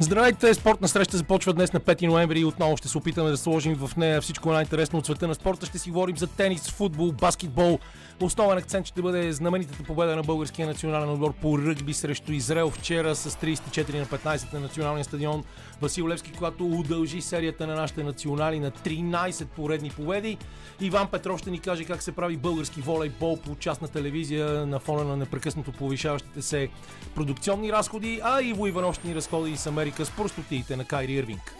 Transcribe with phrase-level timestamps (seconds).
[0.00, 0.54] Здравейте!
[0.54, 3.96] Спортна среща започва днес на 5 ноември и отново ще се опитаме да сложим в
[3.96, 5.66] нея всичко най-интересно от света на спорта.
[5.66, 7.78] Ще си говорим за тенис, футбол, баскетбол.
[8.20, 13.14] Основен акцент ще бъде знаменитата победа на българския национален отбор по ръгби срещу Израел вчера
[13.14, 15.44] с 34 на 15 на националния стадион
[15.80, 20.38] Васил Левски, когато удължи серията на нашите национали на 13 поредни победи.
[20.80, 25.04] Иван Петров ще ни каже как се прави български волейбол по частна телевизия на фона
[25.04, 26.68] на непрекъснато повишаващите се
[27.14, 31.12] продукционни разходи, а Иво Иванов ще ни разходи и с Америка с простотиите на Кайри
[31.12, 31.54] Ирвинг.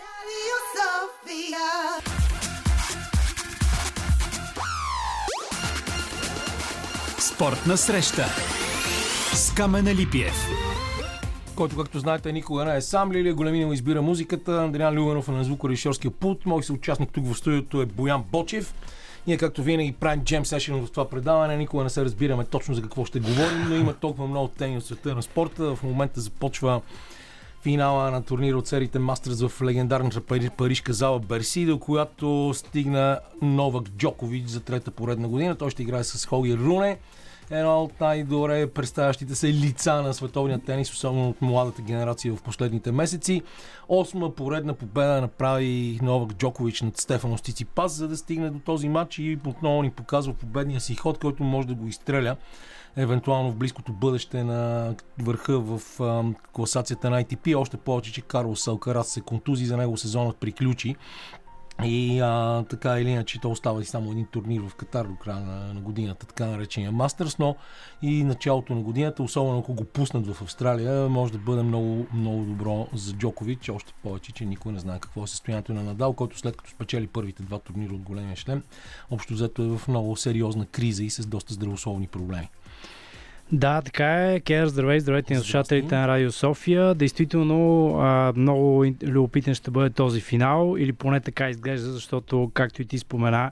[7.19, 8.27] Спортна среща
[9.34, 10.48] с Камена Липиев
[11.59, 13.12] който, както знаете, никога не е сам.
[13.12, 14.62] Лилия Големина избира музиката.
[14.62, 16.47] Андриан Любенов е на звукорежисьорския пулт.
[16.47, 18.74] Мой съучастник тук в студиото е Боян Бочев.
[19.27, 21.56] Ние, както винаги, правим джем сешен в това предаване.
[21.56, 24.84] Никога не се разбираме точно за какво ще говорим, но има толкова много теми от
[24.84, 25.77] света на спорта.
[25.77, 26.80] В момента започва
[27.68, 30.20] финала на турнира от серите Мастерс в легендарната
[30.56, 35.55] парижка зала Берси, до която стигна Новак Джокович за трета поредна година.
[35.55, 36.98] Той ще играе с Холгер Руне
[37.50, 42.92] едно от най-добре представящите се лица на световния тенис, особено от младата генерация в последните
[42.92, 43.42] месеци.
[43.88, 49.19] Осма поредна победа направи Новак Джокович над Стефано Стиципас, за да стигне до този матч
[49.19, 52.36] и отново ни показва победния си ход, който може да го изстреля
[52.98, 55.80] евентуално в близкото бъдеще на върха в
[56.52, 57.58] класацията на ITP.
[57.58, 60.96] Още повече, че Карлос Алкарас се контузи, за него сезонът приключи.
[61.84, 65.41] И а, така или иначе, то остава и само един турнир в Катар до края
[65.41, 67.56] на, на годината, така наречения Мастерс, но
[68.02, 72.44] и началото на годината, особено ако го пуснат в Австралия, може да бъде много, много
[72.44, 76.38] добро за Джокович, още повече, че никой не знае какво е състоянието на Надал, който
[76.38, 78.62] след като спечели първите два турнира от големия шлем,
[79.10, 82.48] общо взето е в много сериозна криза и с доста здравословни проблеми.
[83.52, 84.41] Да, така е.
[84.41, 86.94] Кер, здравей, здравейте на слушателите на Радио София.
[86.94, 92.84] Действително а, много любопитен ще бъде този финал, или поне така изглежда, защото, както и
[92.84, 93.50] ти спомена,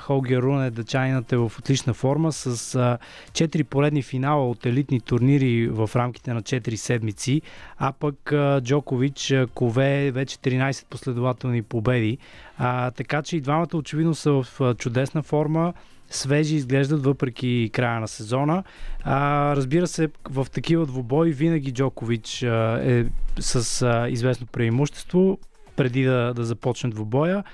[0.00, 2.98] Холгер Руне дъчанинът е в отлична форма с а,
[3.32, 7.42] 4 поредни финала от елитни турнири в рамките на 4 седмици,
[7.78, 12.18] а пък а, Джокович а, кове вече 13 последователни победи.
[12.58, 15.72] А, така че и двамата очевидно са в чудесна форма
[16.10, 18.64] свежи изглеждат въпреки края на сезона.
[19.02, 23.04] А, разбира се, в такива двубои винаги Джокович а, е
[23.38, 25.38] с а, известно преимущество
[25.76, 27.44] преди да, да започне двубоя.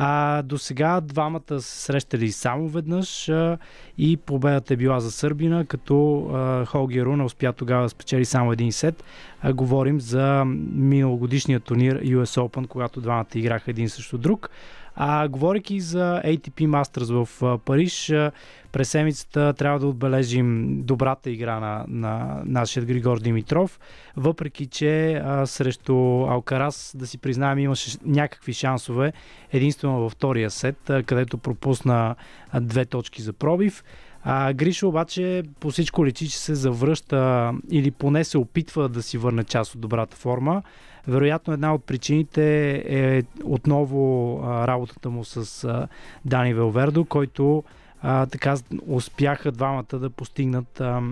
[0.00, 3.58] А до сега двамата са срещали само веднъж а,
[3.98, 8.52] и победата е била за Сърбина, като а, Холги Руна успя тогава да спечели само
[8.52, 9.04] един сет.
[9.42, 14.50] А, говорим за миналогодишния турнир US Open, когато двамата играха един срещу друг.
[15.00, 18.32] А, говорейки за ATP Masters в а, Париж, а,
[18.72, 23.80] през седмицата трябва да отбележим добрата игра на, на нашия Григор Димитров,
[24.16, 29.12] въпреки че а, срещу Алкарас, да си признаем, имаше някакви шансове,
[29.52, 32.14] единствено във втория сет, а, където пропусна
[32.50, 33.84] а, две точки за пробив.
[34.30, 39.18] А, Гришо обаче по всичко личи, че се завръща или поне се опитва да си
[39.18, 40.62] върне част от добрата форма.
[41.06, 45.88] Вероятно една от причините е отново а, работата му с а,
[46.24, 47.64] Дани Велвердо, който
[48.02, 48.56] а, така
[48.86, 51.02] успяха двамата да постигнат а,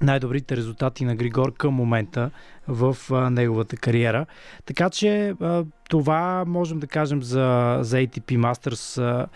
[0.00, 2.30] най-добрите резултати на Григор към момента
[2.68, 4.26] в а, неговата кариера.
[4.66, 9.02] Така че а, това можем да кажем за, за ATP Masters.
[9.02, 9.26] А,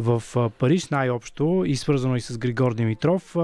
[0.00, 3.36] в Париж най-общо и свързано и с Григор Димитров.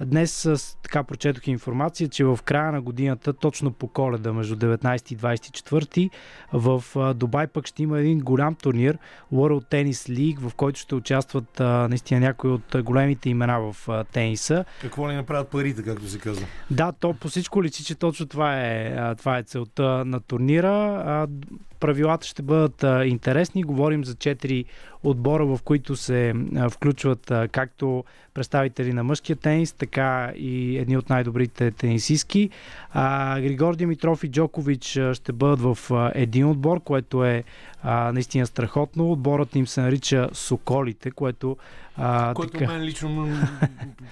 [0.00, 0.48] Днес
[0.82, 6.10] така прочетох информация, че в края на годината, точно по коледа, между 19 и 24
[6.52, 6.84] в
[7.14, 8.98] Дубай пък ще има един голям турнир
[9.32, 14.64] World Tennis League, в който ще участват наистина някои от големите имена в тениса.
[14.82, 16.46] Какво ли направят парите, както се казва?
[16.70, 21.26] Да, то по всичко личи, че точно това е, това е целта на турнира.
[21.80, 23.62] Правилата ще бъдат а, интересни.
[23.62, 24.64] Говорим за 4
[25.04, 28.04] отбора, в които се а, включват а, както
[28.34, 32.50] представители на мъжкия тенис, така и едни от най-добрите тенисистки.
[32.92, 37.44] А, Григор Димитров и Джокович а, ще бъдат в а, един отбор, което е
[37.82, 39.12] а, наистина страхотно.
[39.12, 41.56] Отборът им се нарича Соколите, което
[41.96, 42.72] а, Което така...
[42.72, 43.28] мен лично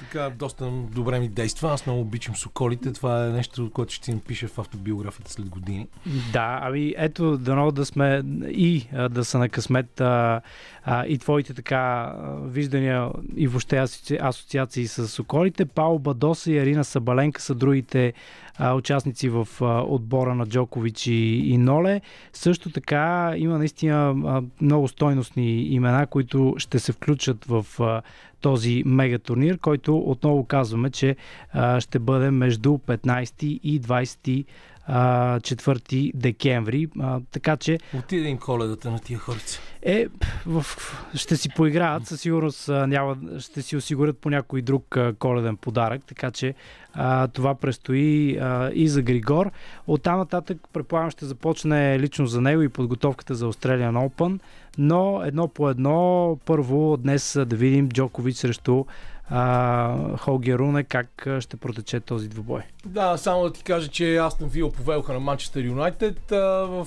[0.00, 1.72] така, доста добре ми действа.
[1.72, 2.92] Аз много обичам Соколите.
[2.92, 5.86] Това е нещо, което ще им пише в автобиографията след години.
[6.32, 10.40] Да, ами ето, дано да сме и да са на късмет а,
[10.84, 14.18] а, и твоите така виждания и въобще асоци...
[14.20, 15.64] асоциации с Соколите.
[15.64, 18.12] Пао Бадоса и Арина Сабаленка са другите
[18.58, 21.12] а, участници в а, отбора на Джокович и,
[21.52, 22.00] и Ноле.
[22.32, 28.02] Също така има наистина а, много стойностни имена, които ще се включат в а,
[28.44, 31.16] този мега турнир, който отново казваме, че
[31.52, 34.44] а, ще бъде между 15 и 20
[34.88, 36.88] 4 декември.
[37.00, 37.78] А, така че.
[37.98, 39.60] Отиде им коледата на тия хорица.
[39.82, 40.06] Е,
[40.46, 40.66] в,
[41.14, 46.30] ще си поиграят, със сигурност няма, ще си осигурят по някой друг коледен подарък, така
[46.30, 46.54] че
[46.94, 49.50] а, това предстои а, и за Григор.
[49.86, 54.38] От там нататък, предполагам, ще започне лично за него и подготовката за Australian Open,
[54.78, 58.84] но едно по едно, първо днес да видим Джокович срещу
[59.30, 62.60] а, Холгер Руне, как ще протече този двубой.
[62.86, 66.86] Да, само да ти кажа, че Астон Вил повелха на Манчестър Юнайтед в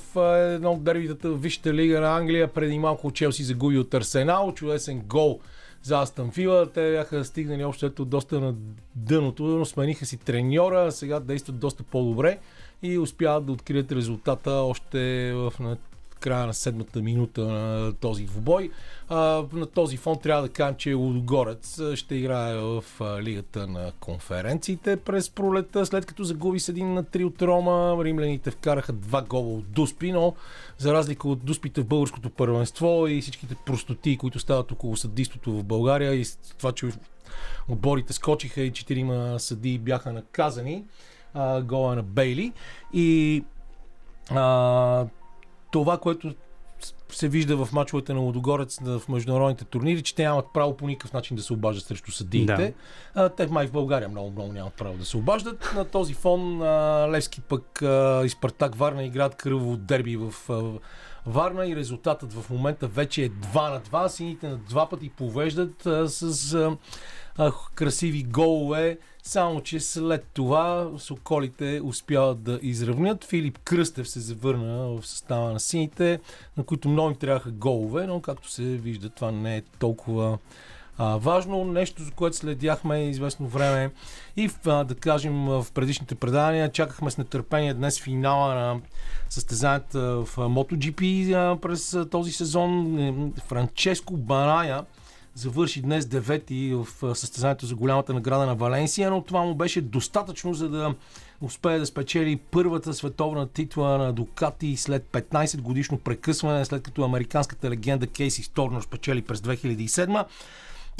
[0.55, 2.47] едно от дербитата в Висшата лига на Англия.
[2.47, 4.53] Преди малко Челси загуби от Арсенал.
[4.55, 5.39] Чудесен гол
[5.83, 6.71] за Астон Вила.
[6.71, 8.55] Те бяха стигнали ето доста на
[8.95, 12.37] дъното, но смениха си треньора, сега действат доста по-добре
[12.83, 15.53] и успяват да открият резултата още в
[16.19, 18.71] края на седмата минута на този двубой.
[19.53, 22.83] На този фон трябва да кажем, че Лудогорец ще играе в
[23.21, 28.03] лигата на конференциите през пролета, след като загуби с един на 3 от Рома.
[28.03, 30.33] Римляните вкараха два гола от Дуспи, но
[30.77, 35.63] за разлика от Дуспите в българското първенство и всичките простоти, които стават около съдиството в
[35.63, 36.25] България и
[36.57, 36.87] това, че
[37.69, 40.83] отборите скочиха и четирима съдии бяха наказани,
[41.63, 42.53] гола на Бейли.
[42.93, 43.43] И
[45.77, 46.33] това, което
[47.09, 51.13] се вижда в мачовете на Лодогорец в международните турнири, че те нямат право по никакъв
[51.13, 52.73] начин да се обаждат срещу съдиите.
[53.15, 53.29] Да.
[53.29, 55.71] те май в България много, много нямат право да се обаждат.
[55.75, 56.61] На този фон
[57.11, 57.79] Левски пък
[58.25, 60.33] и Спартак Варна играят кръво дерби в
[61.25, 64.07] Варна и резултатът в момента вече е 2 на 2.
[64.07, 66.53] Сините на два пъти повеждат с
[67.37, 68.97] а, красиви голове,
[69.27, 73.23] само че след това Соколите успяват да изравнят.
[73.23, 76.19] Филип Кръстев се завърна в състава на сините,
[76.57, 80.37] на които много им трябваха голове, но както се вижда, това не е толкова
[80.97, 81.63] а, важно.
[81.63, 83.91] Нещо, за което следяхме известно време
[84.37, 86.71] и а, да кажем в предишните предания.
[86.71, 88.81] Чакахме с нетърпение днес финала на
[89.29, 93.33] състезанията в MotoGP а, през а, този сезон.
[93.47, 94.83] Франческо Баная
[95.37, 100.53] завърши днес девети в състезанието за голямата награда на Валенсия, но това му беше достатъчно,
[100.53, 100.95] за да
[101.41, 107.69] успее да спечели първата световна титла на Дукати след 15 годишно прекъсване, след като американската
[107.69, 110.25] легенда Кейси Сторнер спечели през 2007.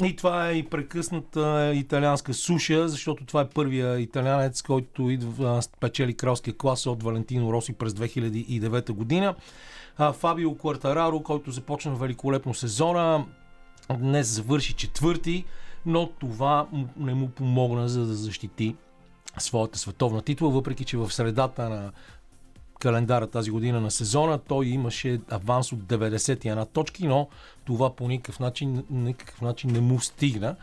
[0.04, 6.14] И това е и прекъсната италианска суша, защото това е първия италианец, който идва, спечели
[6.14, 9.34] кралския клас от Валентино Роси през 2009 година.
[10.12, 13.24] Фабио Квартараро, който започна великолепно сезона,
[13.96, 15.44] Днес завърши четвърти,
[15.86, 18.76] но това не му помогна за да защити
[19.38, 21.92] своята световна титла, въпреки че в средата на
[22.78, 27.28] календара тази година на сезона той имаше аванс от 91 точки, но
[27.64, 30.56] това по никакъв начин, никакъв начин не му стигна,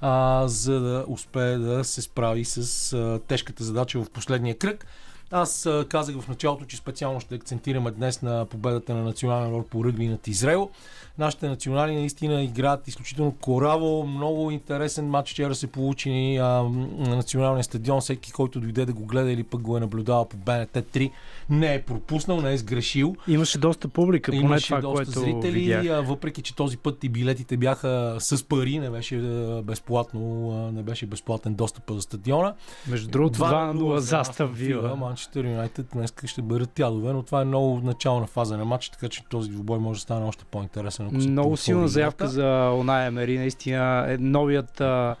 [0.00, 4.86] а, за да успее да се справи с а, тежката задача в последния кръг.
[5.30, 9.68] Аз а, казах в началото, че специално ще акцентираме днес на победата на национален род
[9.68, 10.70] по ръгби над Израел.
[11.18, 14.06] Нашите национали наистина играят изключително кораво.
[14.06, 16.44] Много интересен матч вчера се получи а,
[16.98, 18.00] на националния стадион.
[18.00, 21.10] Всеки, който дойде да го гледа или пък го е наблюдавал по БНТ 3,
[21.50, 23.16] не е пропуснал, не е сгрешил.
[23.28, 25.86] Имаше доста публика, поне Имаше това, доста което зрители, видях.
[25.86, 29.16] а, въпреки че този път и билетите бяха с пари, не беше
[29.64, 32.54] безплатно, а, не беше безплатен достъп до стадиона.
[32.88, 34.96] Между другото, 2 0 за Астън Вила.
[34.96, 39.08] Манчестър Юнайтед днес ще бъдат тялове, но това е много начална фаза на матч, така
[39.08, 41.01] че този двубой може да стане още по-интересен.
[41.10, 43.38] Се Много силна заявка за Оная Емери.
[43.38, 45.16] Наистина е новият а,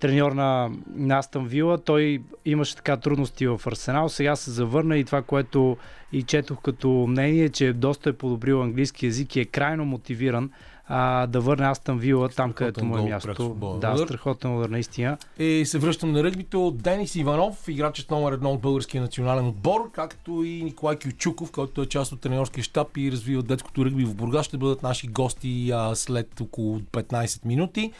[0.00, 1.78] треньор на на Астън Вила.
[1.78, 4.08] Той имаше така трудности в Арсенал.
[4.08, 5.76] Сега се завърна и това, което
[6.12, 10.50] и четох като мнение, че доста е подобрил английски язик и е крайно мотивиран
[10.88, 13.76] а, да върне Астън Вила там, където му е място.
[13.80, 15.16] Да, страхотен удар, наистина.
[15.38, 16.70] И се връщам на ръгбито.
[16.70, 21.86] Денис Иванов, играчът номер едно от българския национален отбор, както и Николай Кючуков, който е
[21.86, 25.94] част от тренерския щаб и развива детското ръгби в Бургас, ще бъдат наши гости а,
[25.94, 27.92] след около 15 минути.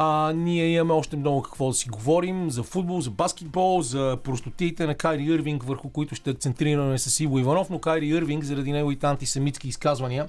[0.00, 4.86] А, ние имаме още много какво да си говорим за футбол, за баскетбол, за простотиите
[4.86, 9.06] на Кайри Ирвинг, върху които ще акцентираме с Иво Иванов, но Кайри Ирвинг, заради неговите
[9.06, 10.28] антисемитски изказвания,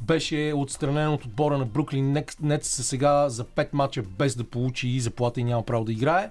[0.00, 5.00] беше отстранен от отбора на Бруклин Нетс сега за 5 мача без да получи и
[5.00, 6.30] заплата и няма право да играе.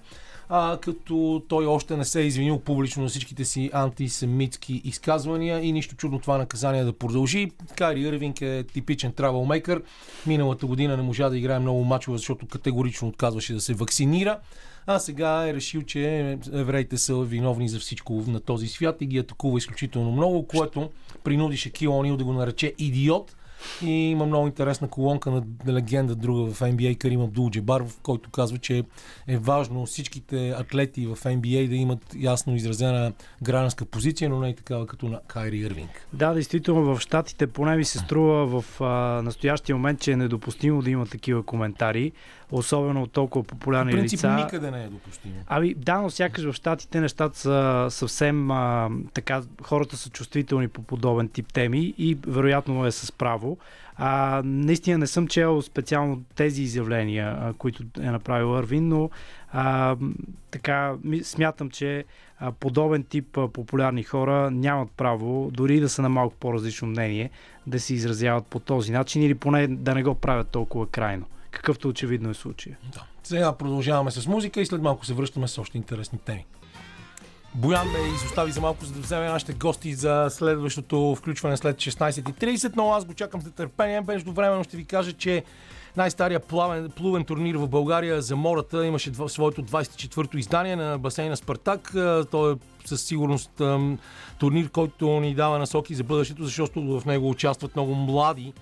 [0.50, 5.72] А, като той още не се е извинил публично на всичките си антисемитски изказвания и
[5.72, 7.52] нищо чудно това наказание да продължи.
[7.78, 9.84] Кайри Ирвинг е типичен травелмейкър.
[10.28, 14.40] Миналата година не можа да играе много мачове, защото категорично отказваше да се вакцинира.
[14.88, 19.18] А сега е решил, че евреите са виновни за всичко на този свят и ги
[19.18, 20.90] атакува изключително много, което
[21.24, 23.36] принуди Шакил Онил да го нарече идиот
[23.82, 28.30] И има много интересна колонка на легенда друга в NBA, Карим Абдул Джебар, в който
[28.30, 28.84] казва, че
[29.28, 34.56] е важно всичките атлети в NBA да имат ясно изразена гражданска позиция, но не и
[34.56, 36.08] такава като на Кайри Ирвинг.
[36.14, 40.82] Да, действително в Штатите поне ми се струва в а, настоящия момент, че е недопустимо
[40.82, 42.12] да има такива коментари,
[42.54, 44.36] особено от толкова популярни В принцип лица.
[44.36, 45.34] никъде не е допустимо.
[45.48, 50.82] Ами да, но сякаш в Штатите нещата са съвсем а, така, хората са чувствителни по
[50.82, 53.58] подобен тип теми и вероятно е с право.
[53.96, 59.10] А, наистина не съм чел специално тези изявления, а, които е направил Арвин, но
[59.52, 59.96] а,
[60.52, 62.06] така смятам, че
[62.40, 67.30] а, подобен тип а, популярни хора нямат право, дори да са на малко по-различно мнение,
[67.68, 71.26] да се изразяват по този начин или поне да не го правят толкова крайно.
[71.54, 72.78] Какъвто очевидно е случая.
[72.94, 73.04] Да.
[73.24, 76.46] Сега продължаваме с музика и след малко се връщаме с още интересни теми.
[77.56, 82.74] Боян ме изостави за малко, за да вземе нашите гости за следващото включване след 16.30,
[82.76, 84.02] но аз го чакам с нетърпение.
[84.02, 85.44] Междувременно ще ви кажа, че
[85.98, 91.94] най-стария плавен, плувен турнир в България за мората имаше своето 24-то издание на басейна Спартак.
[92.32, 92.56] Той е
[92.86, 93.62] със сигурност
[94.40, 98.54] турнир, който ни дава насоки за бъдещето, защото в него участват много млади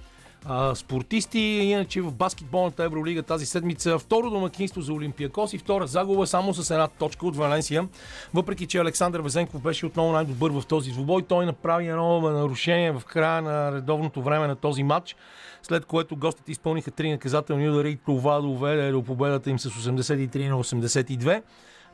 [0.45, 1.39] а, спортисти.
[1.39, 6.71] Иначе в баскетболната Евролига тази седмица второ домакинство за Олимпиакос и втора загуба само с
[6.71, 7.87] една точка от Валенсия.
[8.33, 13.01] Въпреки, че Александър Везенков беше отново най-добър в този двубой, той направи едно нарушение в
[13.05, 15.15] края на редовното време на този матч,
[15.63, 20.49] след което гостите изпълниха три наказателни удари и това доведе до победата им с 83
[20.49, 21.41] на 82.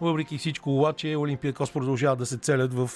[0.02, 2.90] Въпреки всичко, обаче, Олимпиакос продължава да се целят в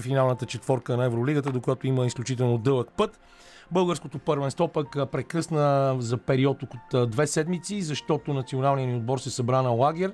[0.00, 3.20] финалната четворка на Евролигата, до която има изключително дълъг път.
[3.70, 9.62] Българското първенство пък прекъсна за период от две седмици, защото националният ни отбор се събра
[9.62, 10.12] на лагер.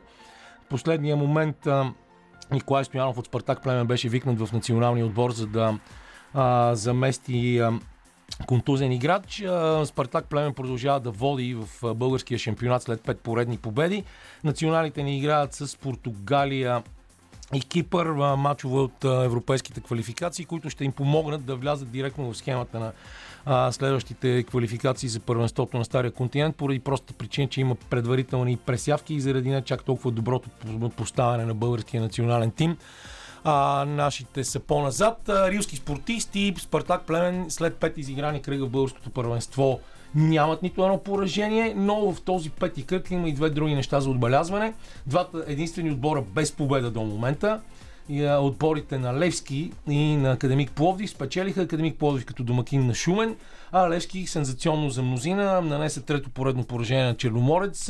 [0.64, 1.68] В последния момент
[2.52, 5.78] Николай Стоянов от Спартак Племен беше викнат в националния отбор, за да
[6.34, 7.73] а, замести а,
[8.46, 9.42] контузен играч.
[9.42, 14.04] А, Спартак Племен продължава да води в българския шампионат след пет поредни победи.
[14.44, 16.82] Националите ни играят с Португалия
[17.54, 18.06] и Кипър,
[18.37, 22.92] мачове от европейските квалификации, които ще им помогнат да влязат директно в схемата на
[23.47, 29.15] а, следващите квалификации за първенството на Стария континент, поради простата причина, че има предварителни пресявки
[29.15, 30.49] и заради не чак толкова доброто
[30.97, 32.77] поставяне на българския национален тим.
[33.45, 35.19] А, нашите са по-назад.
[35.29, 39.81] Рилски спортисти, Спартак Племен след пет изиграни кръга в българското първенство
[40.15, 44.11] нямат нито едно поражение, но в този пети кръг има и две други неща за
[44.11, 44.75] отбелязване.
[45.07, 47.61] Двата единствени отбора без победа до момента
[48.40, 53.37] отборите на Левски и на Академик Пловдив спечелиха Академик Пловдив като домакин на Шумен,
[53.73, 57.87] а Левски сензационно за мнозина нанесе трето поредно поражение на Черноморец,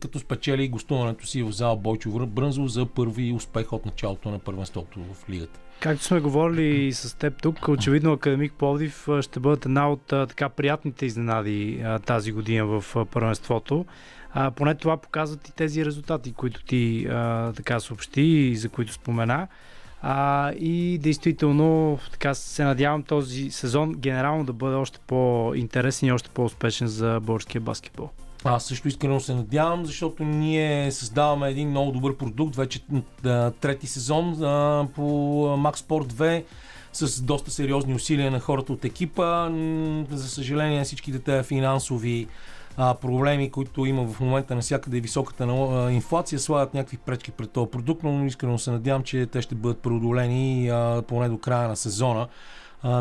[0.00, 4.98] като спечели гостуването си в зала Бойчо Брънзо за първи успех от началото на първенството
[5.14, 5.60] в лигата.
[5.80, 11.06] Както сме говорили с теб тук, очевидно Академик Пловдив ще бъдат една от така приятните
[11.06, 13.86] изненади тази година в първенството.
[14.32, 18.92] А, поне това показват и тези резултати, които ти а, така съобщи и за които
[18.92, 19.48] спомена.
[20.02, 26.30] А, и действително така се надявам този сезон генерално да бъде още по-интересен и още
[26.30, 28.08] по-успешен за българския баскетбол.
[28.44, 32.80] Аз също искрено се надявам, защото ние създаваме един много добър продукт, вече
[33.60, 34.34] трети сезон
[34.94, 35.02] по
[35.58, 36.44] Max Sport 2
[36.92, 39.50] с доста сериозни усилия на хората от екипа.
[40.10, 42.28] За съжаление всичките тези финансови
[42.82, 47.50] а, проблеми, които има в момента навсякъде и високата а, инфлация, слагат някакви пречки пред
[47.50, 51.68] този продукт, но искрено се надявам, че те ще бъдат преодолени а, поне до края
[51.68, 52.28] на сезона.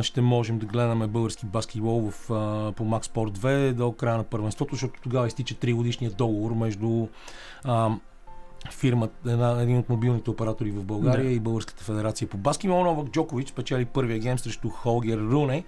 [0.02, 4.24] Ще можем да гледаме български баскетбол в, а, по Max Sport 2 до края на
[4.24, 7.08] първенството, защото тогава изтича 3 годишния договор между
[7.64, 7.90] а,
[8.72, 11.32] фирмата, една, един от мобилните оператори в България Да.
[11.32, 12.84] и Българската федерация по баскетбол.
[12.84, 15.64] Новак Джокович спечели първия гейм срещу Холгер Руне.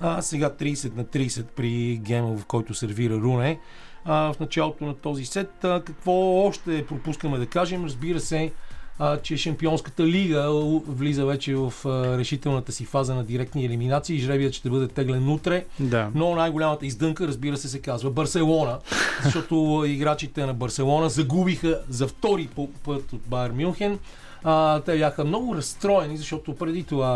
[0.00, 3.58] А, сега 30 на 30 при гейма, в който сервира Руне.
[4.04, 5.64] А, в началото на този сет.
[5.64, 6.12] А, какво
[6.46, 7.84] още пропускаме да кажем?
[7.84, 8.52] Разбира се,
[8.98, 10.50] а, че Шампионската лига
[10.88, 14.18] влиза вече в а, решителната си фаза на директни елиминации.
[14.18, 15.64] Жребият ще бъде теглен утре.
[15.80, 16.10] Да.
[16.14, 18.78] Но най-голямата издънка, разбира се, се казва Барселона,
[19.24, 22.48] защото играчите на Барселона загубиха за втори
[22.84, 23.98] път от Байер Мюнхен.
[24.44, 27.08] А, те бяха много разстроени, защото преди това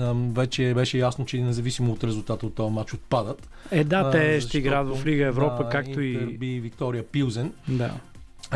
[0.00, 3.48] а, вече беше ясно, че независимо от резултата от този матч отпадат.
[3.70, 6.36] Е, да, А, те ще защото, играят в Лига Европа, да, както и...
[6.36, 7.52] би Виктория Пилзен.
[7.68, 7.90] Да.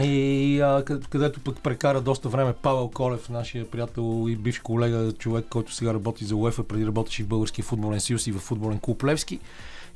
[0.02, 5.12] И а, къ- където пък прекара доста време Павел Колев, нашия приятел и бивш колега,
[5.12, 8.78] човек, който сега работи за УЕФА, преди работеше в Българския футболен съюз и в футболен
[8.78, 9.38] клуб Левски,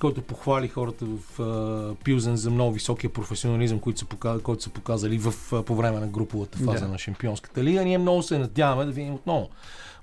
[0.01, 4.71] който похвали хората в а, Пилзен за много високия професионализъм, който са, показали, който са
[4.71, 6.89] показали в, а, по време на груповата фаза Да.
[6.89, 7.85] на Шампионската лига.
[7.85, 9.51] Ние много се надяваме да видим отново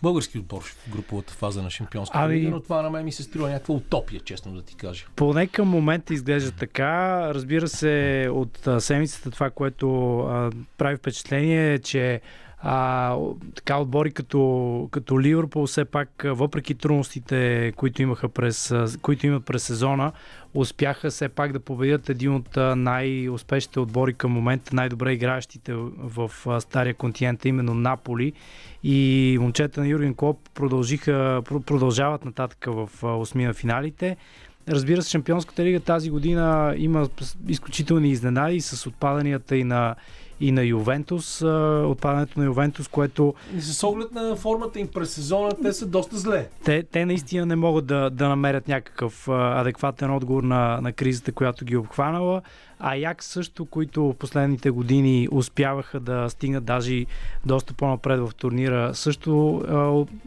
[0.01, 2.35] български отбор в груповата фаза на шампионска ами...
[2.35, 5.05] лига, но това на мен ми се струва някаква утопия, честно да ти кажа.
[5.15, 7.19] Поне към момента изглежда така.
[7.33, 12.21] Разбира се, от седмицата това, което а, прави впечатление е, че
[12.63, 13.17] а,
[13.55, 19.63] така отбори като, като Ливърпул все пак, въпреки трудностите, които, имаха през, които имат през
[19.63, 20.11] сезона,
[20.53, 26.93] успяха все пак да победят един от най-успешните отбори към момента, най-добре играещите в Стария
[26.93, 28.33] континент, именно Наполи.
[28.83, 34.17] И момчета на Юрген Клоп продължиха, продължават нататък в осми на финалите.
[34.69, 37.09] Разбира се, Шампионската лига тази година има
[37.47, 39.95] изключителни изненади с отпаданията и на
[40.41, 41.41] и на Ювентус,
[41.85, 43.33] отпадането на Ювентус, което...
[43.57, 46.47] И с оглед на формата им през сезона, те са доста зле.
[46.63, 51.65] Те, те наистина не могат да, да намерят някакъв адекватен отговор на, на кризата, която
[51.65, 52.41] ги е обхванала.
[52.79, 57.05] А Як също, които в последните години успяваха да стигнат даже
[57.45, 59.61] доста по-напред в турнира, също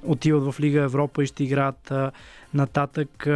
[0.02, 1.92] отиват в Лига Европа и ще играят
[2.54, 3.26] нататък.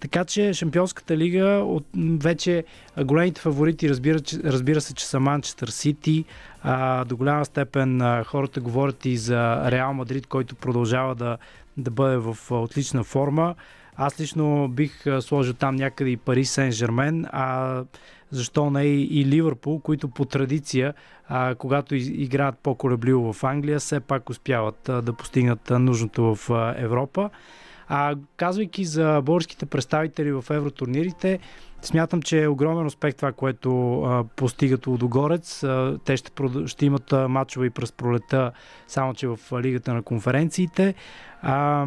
[0.00, 2.64] Така че Шампионската лига от, вече
[3.04, 6.24] големите фаворити разбира, разбира се, че са Манчестър Сити.
[6.62, 11.38] А, до голяма степен а, хората говорят и за Реал Мадрид, който продължава да,
[11.76, 13.54] да бъде в отлична форма.
[13.96, 17.82] Аз лично бих сложил там някъде и Пари Сен Жермен, а
[18.30, 20.94] защо не и, и Ливърпул, които по традиция,
[21.28, 26.74] а, когато играят по-корабливо в Англия, все пак успяват а, да постигнат нужното в а,
[26.78, 27.30] Европа.
[27.88, 31.38] А казвайки за българските представители в евротурнирите,
[31.82, 35.62] смятам, че е огромен успех това, което а, постигат Лудогорец.
[35.62, 36.68] А, те ще, прод...
[36.68, 38.52] ще имат а, матчове и през пролета,
[38.86, 40.94] само че в Лигата на конференциите.
[41.42, 41.86] А,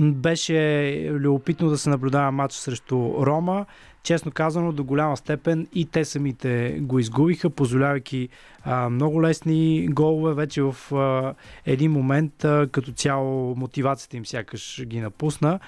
[0.00, 3.66] беше любопитно да се наблюдава матч срещу Рома
[4.02, 8.28] честно казано, до голяма степен и те самите го изгубиха, позволявайки
[8.64, 10.34] а, много лесни голове.
[10.34, 11.34] Вече в а,
[11.66, 15.60] един момент а, като цяло мотивацията им сякаш ги напусна.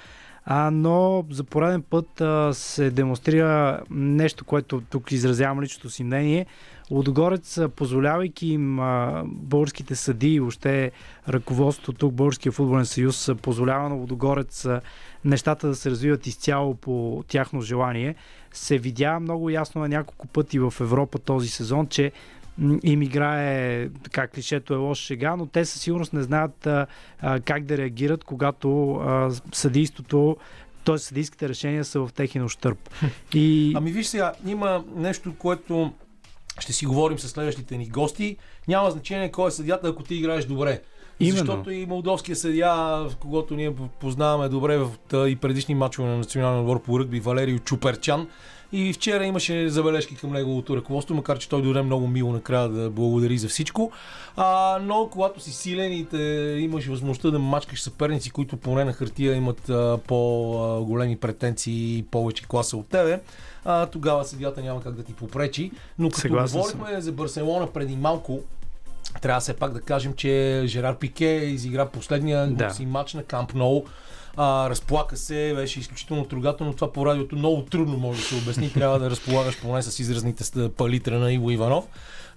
[0.44, 6.46] А, но за пореден път а, се демонстрира нещо, което тук изразявам личното си мнение.
[6.90, 8.76] Лудогорец, позволявайки им
[9.24, 10.90] българските съди и въобще
[11.28, 14.66] ръководството тук, Българския футболен съюз, позволява на Лудогорец
[15.24, 18.14] нещата да се развиват изцяло по тяхно желание.
[18.52, 22.12] Се видя много ясно на няколко пъти в Европа този сезон, че
[22.82, 26.86] им играе, така клишето е лош шега, но те със сигурност не знаят а,
[27.44, 30.36] как да реагират, когато а, съдийството
[30.84, 30.98] т.е.
[30.98, 32.90] съдийските решения са в техен ощърп.
[33.34, 33.72] И...
[33.76, 35.92] Ами виж сега, има нещо, което
[36.58, 38.36] ще си говорим с следващите ни гости.
[38.68, 40.82] Няма значение кой е съдята, ако ти играеш добре.
[41.20, 41.36] Именно.
[41.36, 44.90] Защото и молдовския съдия, когато ние познаваме добре в
[45.28, 48.28] и предишни мачове на националния отбор по ръгби, Валерио Чуперчан,
[48.72, 52.90] и вчера имаше забележки към неговото ръководство, макар че той дойде много мило накрая да
[52.90, 53.92] благодари за всичко.
[54.36, 58.92] А, но когато си силен и те имаш възможността да мачкаш съперници, които поне на
[58.92, 63.20] хартия имат а, по-големи претенции и повече класа от тебе,
[63.64, 65.70] а, тогава съдията няма как да ти попречи.
[65.98, 67.00] Но като Съгласен говорихме съм.
[67.00, 68.40] за Барселона преди малко,
[69.20, 72.70] трябва все пак да кажем, че Жерар Пике изигра последния да.
[72.70, 73.84] си матч на Камп Ноу.
[74.36, 76.74] А, разплака се, беше изключително трогателно.
[76.74, 78.72] Това по радиото много трудно може да се обясни.
[78.72, 81.84] Трябва да разполагаш поне с изразните палитра на Иво Иванов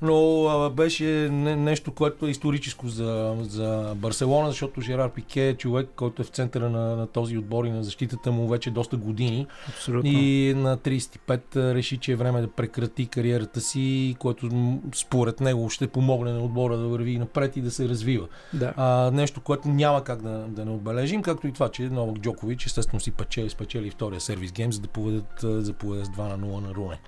[0.02, 5.54] но а, беше не, нещо, което е историческо за, за Барселона, защото Жерар Пике е
[5.54, 8.98] човек, който е в центъра на, на този отбор и на защитата му вече доста
[8.98, 9.48] години.
[9.70, 10.12] Абсолютно.
[10.12, 14.50] И на 35 реши, че е време да прекрати кариерата си, което
[14.96, 18.28] според него ще помогне на отбора да върви напред и да се развива.
[18.54, 18.74] Да.
[18.78, 22.66] А, нещо, което няма как да, да не отбележим, както и това, че Новак Джокович
[22.66, 26.18] естествено си печели, спечели втория сервис гейм, за да поведат, за да поведат с 2
[26.18, 27.00] на 0 на Руне.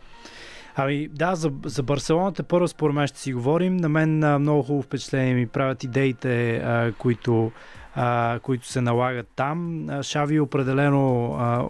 [0.80, 3.78] Ами да, за, за Барселоната първо според мен ще си говорим.
[3.78, 7.52] На мен а, много хубаво впечатление ми правят идеите, а, които,
[7.96, 9.88] а, които се налагат там.
[10.02, 11.66] Шави определено а,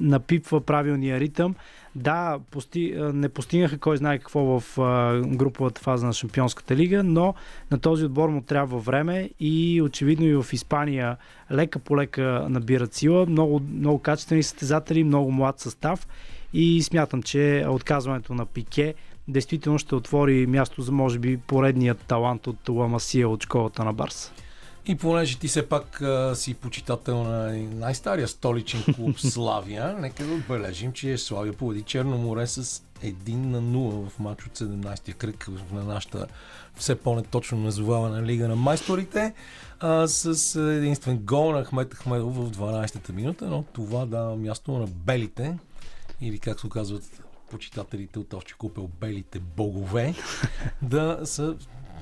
[0.00, 1.54] напипва правилния ритъм.
[1.94, 7.34] Да, пости, не постигнаха кой знае какво в а, груповата фаза на Шампионската лига, но
[7.70, 11.16] на този отбор му трябва време и очевидно и в Испания
[11.52, 13.26] лека по лека набират сила.
[13.26, 16.06] Много, много качествени състезатели, много млад състав
[16.52, 18.94] и смятам, че отказването на Пике
[19.28, 24.32] действително ще отвори място за може би поредният талант от Ламасия от школата на Барса.
[24.88, 30.34] И понеже ти все пак а, си почитател на най-стария столичен клуб Славия, нека да
[30.34, 35.48] отбележим, че Славия победи Черно море с 1 на 0 в матч от 17-я кръг
[35.72, 36.26] на нашата
[36.76, 39.34] все по-неточно назовавана Лига на майсторите
[39.80, 44.86] а, с единствен гол на Ахмет Ахмедов в 12-та минута, но това дава място на
[44.86, 45.58] белите,
[46.20, 50.14] или както казват почитателите от Овче Купел, белите богове,
[50.82, 51.56] да са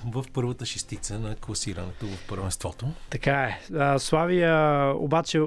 [0.07, 2.87] в първата шестица на класирането в първенството.
[3.11, 3.61] Така е.
[3.99, 5.41] Славия обаче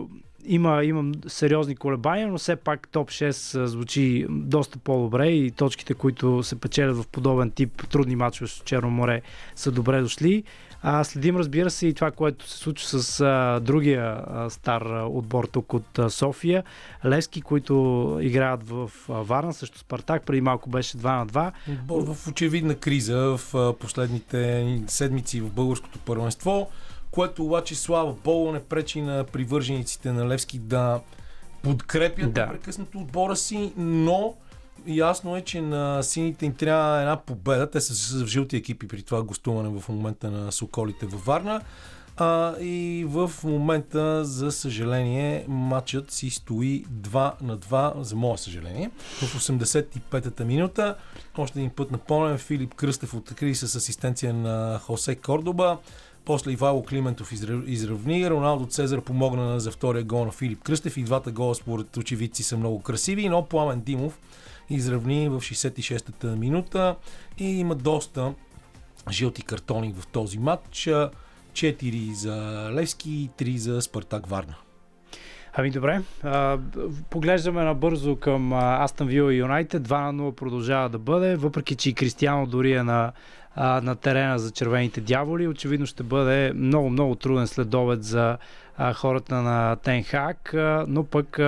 [0.46, 6.44] има, има сериозни колебания, но все пак топ 6 звучи доста по-добре и точките, които
[6.44, 9.22] се печелят в подобен тип трудни мачове с Черно море
[9.56, 10.44] са добре дошли.
[10.82, 15.46] А, следим, разбира се, и това, което се случва с а, другия а, стар отбор
[15.46, 16.64] тук от а, София.
[17.06, 21.52] Лески, които играят в а, Варна, също Спартак, преди малко беше 2 на 2.
[21.72, 26.70] Отбор в очевидна криза в а, последните седмици в българското първенство,
[27.12, 31.00] което обаче слава Богу не пречи на привържениците на Левски да
[31.62, 32.46] подкрепят Да.
[32.46, 34.34] непрекъснато отбора си, но
[34.88, 37.72] ясно е, че на сините им трябва една победа.
[37.72, 41.62] Те са в жълти екипи при това гостуване в момента на Соколите във Варна.
[42.20, 48.92] А, и в момента, за съжаление, матчът си стои 2 на 2, за мое съжаление.
[48.98, 50.96] В 85-та минута,
[51.38, 55.78] още един път напомням, Филип Кръстев откри с асистенция на Хосе Кордоба.
[56.26, 61.04] После Ивайло Климентов израв- изравни, Роналдо Цезар помогна за втория гол на Филип Кръстев и
[61.04, 64.20] двата гола според очевидци са много красиви, но Пламен Димов
[64.70, 66.96] изравни в 66-та минута
[67.38, 68.34] и има доста
[69.12, 70.90] жълти картони в този матч.
[71.54, 74.56] 4 за Левски и 3 за Спартак Варна.
[75.54, 76.02] Ами добре,
[77.10, 79.88] поглеждаме набързо към Астън Вила и Юнайтед.
[79.88, 83.12] 2 на 0 продължава да бъде, въпреки че и Кристиано дори е на,
[83.58, 85.48] на терена за червените дяволи.
[85.48, 88.38] Очевидно ще бъде много, много труден следобед за
[88.96, 90.54] хората на Тенхак,
[90.88, 91.40] но пък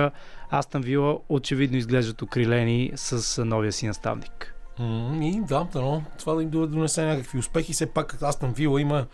[0.50, 4.54] Астън Вила очевидно изглеждат окрилени с новия си наставник.
[5.20, 7.72] И да, но това да им донесе някакви успехи.
[7.72, 9.06] Все пак Астън Вила има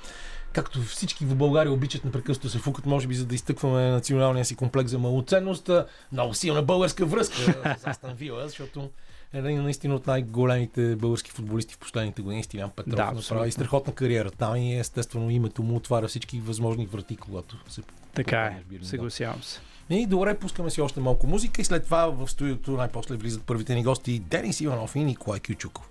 [0.52, 4.56] както всички в България обичат непрекъснато се фукат, може би за да изтъкваме националния си
[4.56, 5.70] комплекс за малоценност.
[6.12, 7.36] Много силна българска връзка
[7.78, 8.90] с Астън Вила, защото
[9.32, 13.18] е един наистина от най-големите български футболисти в последните години, Стилян Петров, Да, да, направи
[13.18, 13.52] абсолютно.
[13.52, 17.82] страхотна кариера там и естествено името му отваря всички възможни врати, когато се...
[18.14, 19.60] Така е, съгласявам се.
[19.90, 23.74] И добре, пускаме си още малко музика и след това в студиото най-после влизат първите
[23.74, 25.90] ни гости Денис Иванов и Николай Кючуков.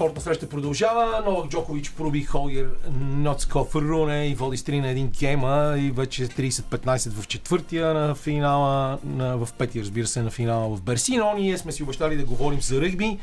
[0.00, 1.22] Спортна среща продължава.
[1.26, 6.26] Новак Джокович проби Холгер Ноцков Руне и води с 3 на един гейма и вече
[6.26, 11.34] 30-15 в четвъртия на финала, на, в петия разбира се на финала в Берсино.
[11.36, 13.18] Ние сме си обещали да говорим за ръгби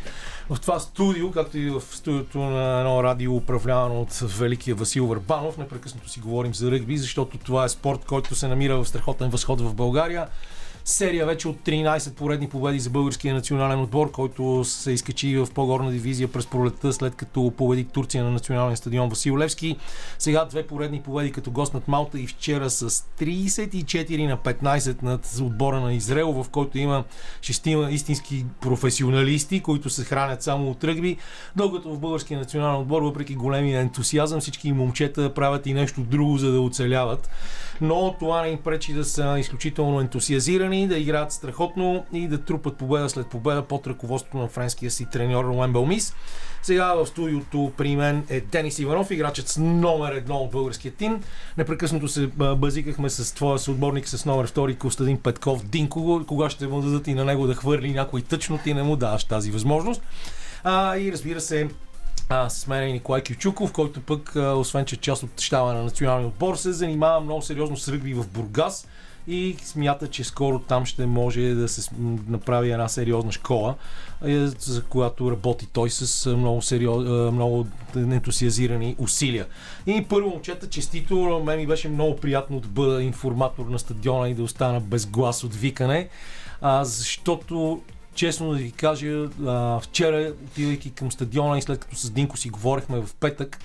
[0.49, 5.57] в това студио, както и в студиото на едно радио, управлявано от великия Васил Върбанов.
[5.57, 9.61] Непрекъснато си говорим за ръгби, защото това е спорт, който се намира в страхотен възход
[9.61, 10.27] в България
[10.87, 15.91] серия вече от 13 поредни победи за българския национален отбор, който се изкачи в по-горна
[15.91, 19.77] дивизия през пролетта, след като победи Турция на националния стадион Васил Левски.
[20.19, 25.37] Сега две поредни победи като гост над Малта и вчера с 34 на 15 над
[25.41, 27.03] отбора на Израел, в който има
[27.41, 31.17] шестима истински професионалисти, които се хранят само от ръгби,
[31.55, 36.51] докато в българския национален отбор, въпреки големия ентусиазъм, всички момчета правят и нещо друго, за
[36.51, 37.29] да оцеляват.
[37.81, 42.77] Но това не им пречи да са изключително ентусиазирани, да играят страхотно и да трупат
[42.77, 46.13] победа след победа под ръководството на френския си треньор Ролен Белмис.
[46.63, 51.23] Сега в студиото при мен е Денис Иванов, играчът с номер едно от българския тим.
[51.57, 56.25] Непрекъснато се базикахме с твоя съотборник с номер втори Костадин Петков Динко.
[56.27, 59.23] Кога ще му дадат и на него да хвърли някой тъчно, ти не му даваш
[59.23, 60.01] тази възможност.
[60.63, 61.69] А, и разбира се,
[62.29, 65.83] а, с мен е Николай Кючуков, който пък, освен че е част от щаба на
[65.83, 68.87] националния отбор, се занимава много сериозно с ръгби в Бургас
[69.27, 71.91] и смята, че скоро там ще може да се
[72.27, 73.75] направи една сериозна школа,
[74.25, 79.45] е, за която работи той с а, много, сериоз, а, много ентусиазирани усилия.
[79.87, 84.33] И първо, момчета, честито, мен ми беше много приятно да бъда информатор на стадиона и
[84.33, 86.09] да остана без глас от викане,
[86.81, 87.81] защото
[88.15, 89.27] честно да ви кажа,
[89.81, 93.59] вчера, отивайки към стадиона и след като с Динко си говорихме в петък,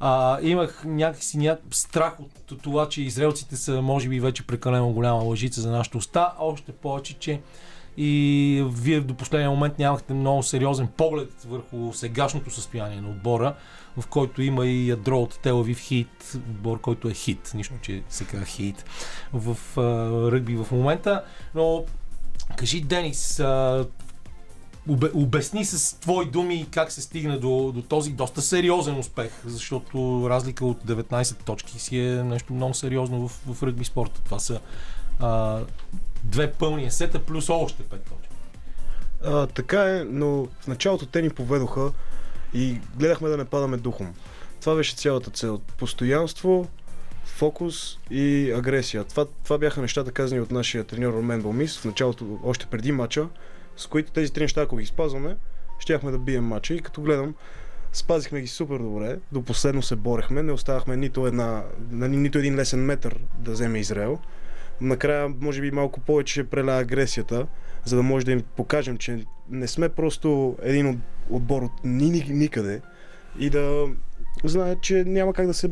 [0.00, 1.58] а, имах някакси ня...
[1.70, 6.32] страх от това, че израелците са, може би, вече прекалено голяма лъжица за нашата уста,
[6.38, 7.40] още повече, че
[7.98, 13.54] и вие до последния момент нямахте много сериозен поглед върху сегашното състояние на отбора,
[13.96, 18.24] в който има и ядро от Телавив хит, отбор, който е хит, нищо, че се
[18.24, 18.84] казва хит
[19.32, 19.82] в а,
[20.32, 21.84] ръгби в момента, но
[22.56, 23.86] Кажи, Денис, а,
[25.14, 30.66] обясни с твои думи как се стигна до, до този доста сериозен успех, защото разлика
[30.66, 34.20] от 19 точки си е нещо много сериозно в, в ръгби спорта.
[34.24, 34.60] Това са
[35.20, 35.60] а,
[36.24, 38.34] две пълни сета плюс още 5 точки.
[39.24, 41.92] А, така е, но в началото те ни поведоха
[42.54, 44.14] и гледахме да не падаме духом.
[44.60, 45.60] Това беше цялата цел.
[45.78, 46.68] Постоянство,
[47.24, 49.04] фокус и агресия.
[49.04, 53.28] Това, това бяха нещата казани от нашия треньор Ромен Балмис в началото, още преди матча,
[53.76, 55.36] с които тези три неща, ако ги спазваме,
[55.78, 56.74] щяхме да бием матча.
[56.74, 57.34] И като гледам
[57.96, 59.18] Спазихме ги супер добре.
[59.32, 60.42] До последно се борехме.
[60.42, 64.18] Не оставахме нито, една, ни- нито един лесен метър да вземе Израел.
[64.80, 67.46] Накрая, може би, малко повече преля агресията,
[67.84, 70.96] за да може да им покажем, че не сме просто един от,
[71.30, 72.80] отбор от ни, ни, никъде
[73.38, 73.86] и да
[74.44, 75.70] знаят, че няма как да се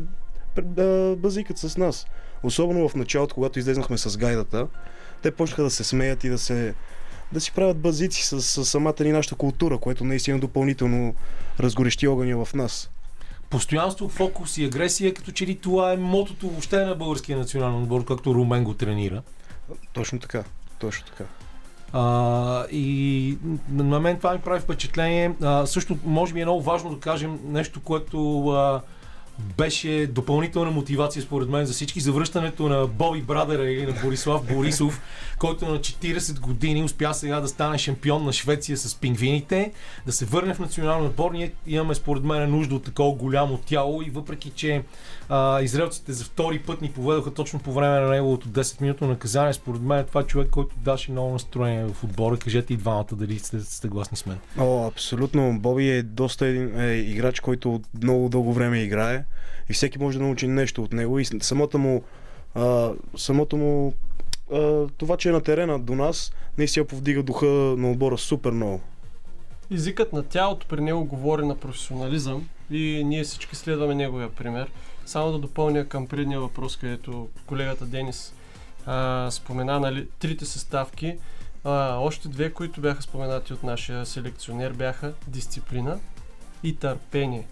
[0.61, 2.05] да базикат с нас.
[2.43, 4.67] Особено в началото, когато излезнахме с гайдата,
[5.21, 6.73] те почнаха да се смеят и да се
[7.31, 11.15] да си правят базици с, с самата ни нашата култура, което наистина допълнително
[11.59, 12.89] разгорещи огъня в нас.
[13.49, 18.05] Постоянство, фокус и агресия, като че ли това е мотото въобще на българския национален отбор,
[18.05, 19.21] както Румен го тренира.
[19.93, 20.43] Точно така.
[20.79, 21.23] Точно така.
[21.93, 23.37] А, и
[23.69, 25.35] на мен това ми прави впечатление.
[25.41, 28.81] А, също, може би е много важно да кажем нещо, което а,
[29.39, 31.99] беше допълнителна мотивация според мен за всички.
[31.99, 35.01] Завръщането на Боби Брадера или на Борислав Борисов,
[35.39, 39.71] който на 40 години успя сега да стане шампион на Швеция с пингвините,
[40.05, 41.31] да се върне в националния отбор.
[41.31, 44.83] Ние имаме според мен нужда от такова голямо тяло и въпреки, че
[45.29, 49.53] а, израелците за втори път ни поведоха точно по време на неговото 10 минутно наказание,
[49.53, 52.37] според мен е това човек, който даше много настроение в отбора.
[52.37, 54.37] Кажете и двамата дали сте съгласни с мен.
[54.59, 55.59] О, абсолютно.
[55.59, 59.23] Боби е доста един, е, играч, който много дълго време играе
[59.69, 62.03] и всеки може да научи нещо от него и самото му,
[62.55, 63.93] а, самото му
[64.53, 68.81] а, това, че е на терена до нас, наистина повдига духа на отбора супер много.
[69.71, 74.71] Езикът на тялото при него говори на професионализъм и ние всички следваме неговия пример.
[75.05, 78.33] Само да допълня към предния въпрос, където колегата Денис
[78.85, 81.17] а, спомена нали, трите съставки.
[81.63, 85.99] А, още две, които бяха споменати от нашия селекционер, бяха дисциплина
[86.63, 87.47] и търпение.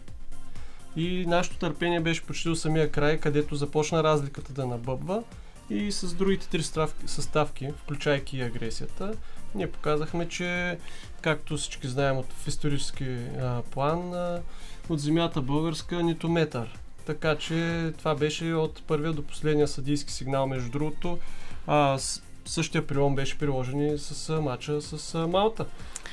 [0.95, 5.23] И нашето търпение беше почти до самия край, където започна разликата да набъбва
[5.69, 9.13] и с другите три съставки, съставки включайки и агресията,
[9.55, 10.77] ние показахме, че
[11.21, 13.05] както всички знаем от в исторически
[13.41, 14.41] а, план, а,
[14.89, 16.79] от земята българска нито метър.
[17.05, 20.47] Така че това беше от първия до последния съдийски сигнал.
[20.47, 21.17] Между другото,
[21.67, 21.97] а,
[22.45, 25.65] същия прилом беше приложен и с а, матча с Малта,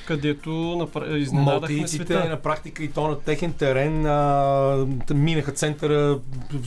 [0.07, 1.17] където напра...
[1.17, 2.29] изненадахме Малтийците света.
[2.29, 6.19] на практика и то на техен терен а, минаха центъра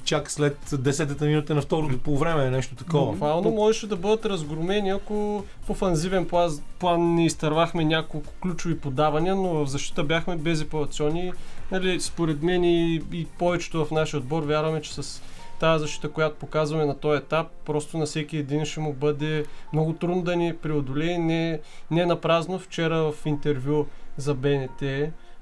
[0.05, 3.13] чак след 10-та минута на второто по време, нещо такова.
[3.13, 9.35] Буквално можеше да бъдат разгромени, ако в офанзивен план, план не изтървахме няколко ключови подавания,
[9.35, 11.33] но в защита бяхме безапелационни.
[11.73, 15.23] Нали, според мен и, и повечето в нашия отбор вярваме, че с
[15.61, 19.93] тази защита, която показваме на този етап, просто на всеки един ще му бъде много
[19.93, 21.19] трудно да ни преодолее.
[21.19, 22.59] Не, не на празно.
[22.59, 24.83] Вчера в интервю за БНТ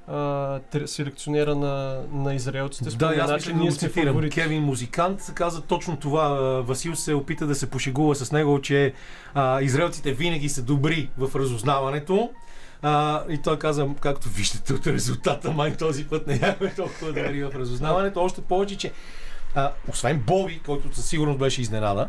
[0.08, 4.08] а, селекционера на, на израелците Да, и аз спомена, мисля че да ние сме цитирам.
[4.08, 4.40] фаворити.
[4.40, 6.28] Кевин Музикант каза точно това.
[6.60, 8.92] Васил се опита да се пошегува с него, че
[9.34, 12.30] а, израелците винаги са добри в разузнаването.
[12.82, 17.44] А, и той каза, както виждате от резултата, май този път не бяхме толкова добри
[17.44, 18.20] в разузнаването.
[18.22, 18.92] Още повече, че
[19.54, 22.08] а, освен Боби, който със сигурност беше изненада,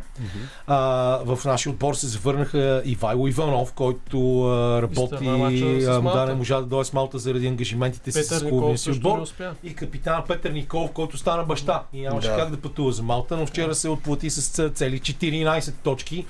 [0.68, 0.78] а,
[1.26, 5.26] в нашия отбор се завърнаха Ивайло Иванов, който а, работи,
[5.88, 9.28] а, да, не можа да дойде с Малта заради ангажиментите си с клубния си отбор.
[9.64, 11.84] и капитан Петър Николов, който стана баща.
[11.94, 12.38] И нямаше Да.
[12.38, 16.26] как да пътува за Малта, но вчера се отплати с цели 14 точки.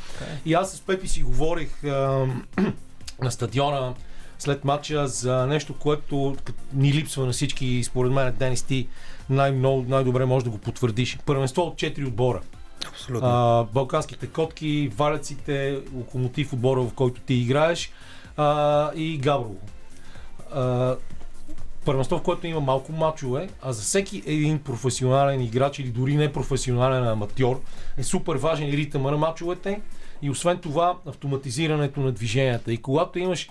[0.45, 2.25] И аз с Пепи си говорих а,
[3.21, 3.93] на стадиона
[4.39, 6.35] след матча за нещо, което
[6.73, 8.87] ни липсва на всички и според мен Денис ти
[9.29, 11.17] най-много, най-добре може да го потвърдиш.
[11.25, 12.41] Първенство от 4 отбора.
[12.87, 13.29] Абсолютно.
[13.29, 17.91] А, балканските котки, валяците, локомотив отбора, в който ти играеш
[18.37, 19.55] а, и Габрово.
[20.53, 20.95] А,
[21.85, 26.33] първенство, в което има малко мачове, а за всеки един професионален играч или дори не
[26.33, 27.61] професионален аматьор
[27.97, 29.81] е супер важен и ритъма на мачовете
[30.21, 32.73] и освен това автоматизирането на движенията.
[32.73, 33.49] И когато имаш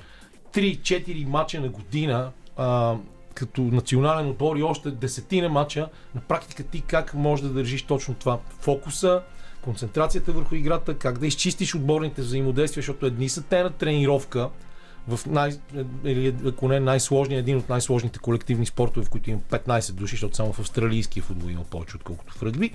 [0.55, 2.97] 3-4 мача на година, а,
[3.35, 8.15] като национален отбор и още десетина мача, на практика ти как можеш да държиш точно
[8.15, 8.39] това?
[8.61, 9.23] Фокуса,
[9.63, 14.51] концентрацията върху играта, как да изчистиш отборните взаимодействия, защото едни са те на тренировка,
[15.09, 15.51] в най,
[16.05, 20.37] или ако не най-сложния, един от най-сложните колективни спортове, в които има 15 души, защото
[20.37, 22.71] само в австралийския футбол има повече, отколкото в ръгби.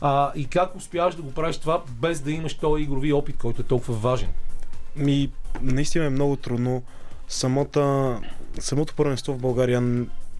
[0.00, 3.60] А, и как успяваш да го правиш това, без да имаш този игрови опит, който
[3.60, 4.28] е толкова важен?
[4.96, 5.30] Ми,
[5.62, 6.82] наистина е много трудно.
[7.28, 8.20] Самата,
[8.58, 9.80] самото първенство в България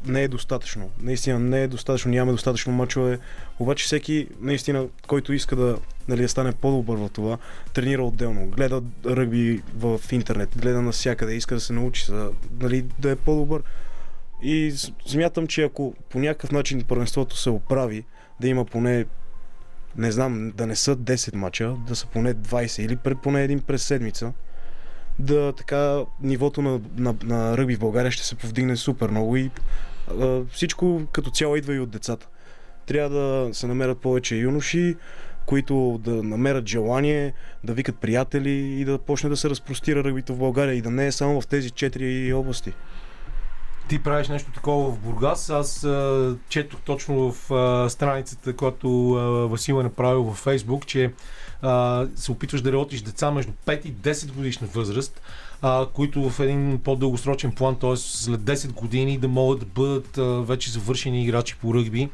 [0.07, 0.91] не е достатъчно.
[1.01, 3.19] Наистина не е достатъчно, нямаме достатъчно мачове.
[3.59, 7.39] Обаче всеки, наистина, който иска да, нали, стане по-добър в това,
[7.75, 8.47] тренира отделно.
[8.47, 13.63] Гледа ръгби в интернет, гледа навсякъде, иска да се научи, за, нали, да е по-добър.
[14.43, 14.75] И
[15.07, 18.05] смятам, че ако по някакъв начин първенството се оправи,
[18.41, 19.07] да има поне
[19.97, 23.83] не знам, да не са 10 мача, да са поне 20 или поне един през
[23.83, 24.33] седмица,
[25.19, 29.51] да така нивото на, на, на ръгби в България ще се повдигне супер много и
[30.21, 32.29] А, всичко като цяло идва и от децата.
[32.87, 34.97] Трябва да се намерят повече юноши,
[35.47, 37.33] които да намерят желание,
[37.65, 41.07] да викат приятели и да почне да се разпростира ръгбито в България и да не
[41.07, 42.73] е само в тези четири области.
[43.89, 45.51] Ти правиш нещо такова в Бургас.
[45.51, 51.13] Аз а, четох точно в а, страницата, която а, Васил е направил във Фейсбук, че
[52.17, 55.21] се опитваш да работиш деца между 5 и 10 годишна възраст,
[55.63, 57.97] а, които в един по-дългосрочен план, т.е.
[57.97, 62.09] след 10 години да могат да бъдат а, вече завършени играчи по ръгби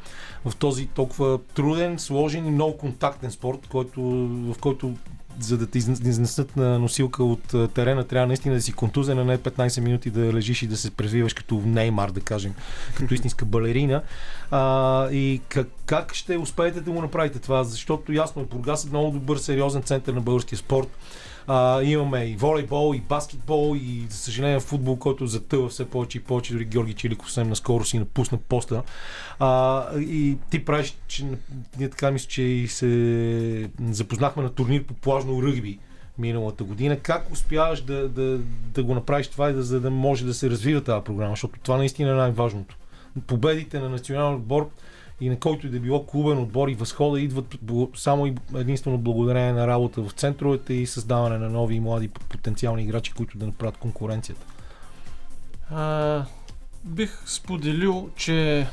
[0.45, 4.01] в този толкова труден, сложен и много контактен спорт, който,
[4.53, 4.93] в който
[5.39, 9.37] за да те изнесат на носилка от терена, трябва наистина да си контузен, а не
[9.37, 12.53] 15 минути да лежиш и да се превиваш като Неймар, да кажем,
[12.95, 14.01] като истинска балерина.
[14.51, 17.63] А, и как, как ще успеете да го направите това?
[17.63, 20.97] Защото ясно е, Бургас е много добър, сериозен център на българския спорт.
[21.47, 26.21] А, имаме и волейбол, и баскетбол, и за съжаление футбол, който затъва все повече и
[26.21, 26.53] повече.
[26.53, 28.83] Дори Георги Чиликов съвсем наскоро си напусна поста.
[29.39, 31.25] А, и ти правиш, че
[31.77, 35.79] ние така мисля, че и се запознахме на турнир по плажно ръгби
[36.17, 36.99] миналата година.
[36.99, 38.39] Как успяваш да, да,
[38.73, 41.31] да го направиш това и да, за да може да се развива тази програма?
[41.31, 42.77] Защото това наистина е най-важното.
[43.27, 44.69] Победите на национален отбор
[45.21, 47.55] и на който и да било клубен отбор и възхода идват
[47.95, 52.83] само и единствено благодарение на работа в центровете и създаване на нови и млади потенциални
[52.83, 54.45] играчи, които да направят конкуренцията.
[55.69, 56.25] А,
[56.83, 58.67] бих споделил, че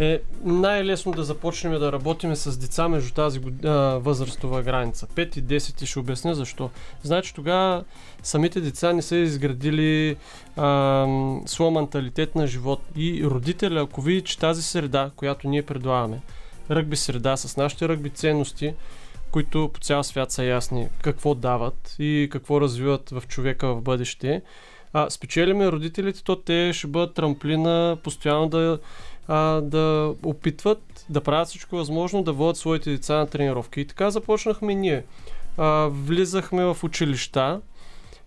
[0.00, 5.06] е най-лесно да започнем да работим с деца между тази а, възрастова граница.
[5.06, 6.70] 5 и 10 и ще обясня защо.
[7.02, 7.84] Значи тогава
[8.22, 10.16] самите деца не са изградили
[11.46, 16.20] своя менталитет на живот и родителя, ако види, че тази среда, която ние предлагаме,
[16.70, 18.74] ръгби среда с нашите ръгби ценности,
[19.30, 24.42] които по цял свят са ясни какво дават и какво развиват в човека в бъдеще,
[24.92, 28.78] а, спечелиме родителите, то те ще бъдат трамплина постоянно да
[29.28, 33.80] а, да опитват да правят всичко възможно да водят своите деца на тренировки.
[33.80, 35.04] И така започнахме ние.
[35.56, 37.60] А, влизахме в училища.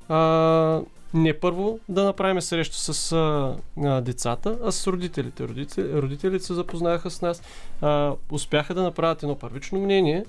[0.09, 0.81] А,
[1.13, 5.47] не първо да направим среща с а, а, децата, а с родителите.
[5.47, 7.41] Родители, родителите се запознаха с нас,
[7.81, 10.25] а, успяха да направят едно първично мнение,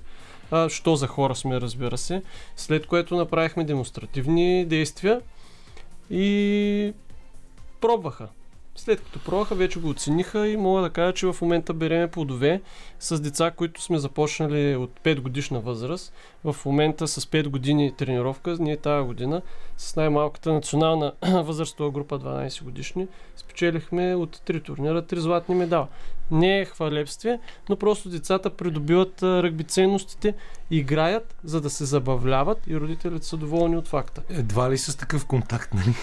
[0.51, 2.23] а, що за хора сме, разбира се,
[2.57, 5.21] след което направихме демонстративни действия
[6.11, 6.93] и
[7.81, 8.29] пробваха.
[8.77, 12.61] След като пробваха, вече го оцениха и мога да кажа, че в момента береме плодове
[13.01, 16.13] с деца, които сме започнали от 5 годишна възраст.
[16.45, 19.43] В момента с 5 години тренировка, ние тази година
[19.77, 25.89] с най-малката национална възрастова група 12 годишни спечелихме от 3 турнира 3 златни медала.
[26.31, 30.35] Не е хвалебствие, но просто децата придобиват ръгби ценностите,
[30.71, 34.23] играят, за да се забавляват и родителите са доволни от факта.
[34.29, 35.95] Едва ли с такъв контакт, нали?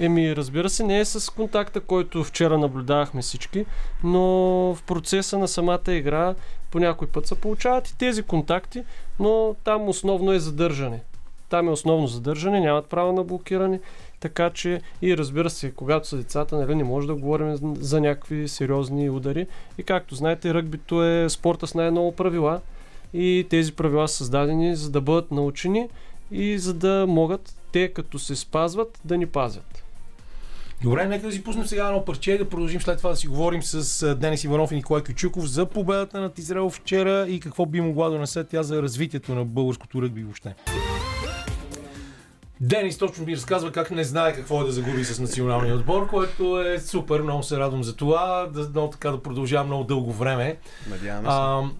[0.00, 3.66] Еми, разбира се, не е с контакта, който вчера наблюдавахме всички,
[4.04, 4.20] но
[4.74, 6.34] в процеса на самата игра
[6.70, 8.84] по някой път се получават и тези контакти,
[9.20, 11.02] но там основно е задържане.
[11.52, 13.80] Там е основно задържане, нямат право на блокиране.
[14.20, 18.48] Така че и разбира се, когато са децата, нали, не може да говорим за някакви
[18.48, 19.46] сериозни удари.
[19.78, 22.60] И както знаете, ръгбито е спорта с най-много правила
[23.14, 25.88] и тези правила са създадени за да бъдат научени
[26.30, 29.84] и за да могат те, като се спазват, да ни пазят.
[30.82, 33.28] Добре, нека да си пуснем сега едно парче и да продължим след това да си
[33.28, 37.80] говорим с Денис Иванов и Николай Кючуков за победата на Израел вчера и какво би
[37.80, 40.54] могла да донесе тя за развитието на българското ръгби въобще.
[42.64, 46.60] Денис точно ми разказва как не знае какво е да загуби с националния отбор, което
[46.60, 50.56] е супер, много се радвам за това, да, много така да продължава много дълго време.
[50.90, 51.28] Надяваме
[51.68, 51.74] се.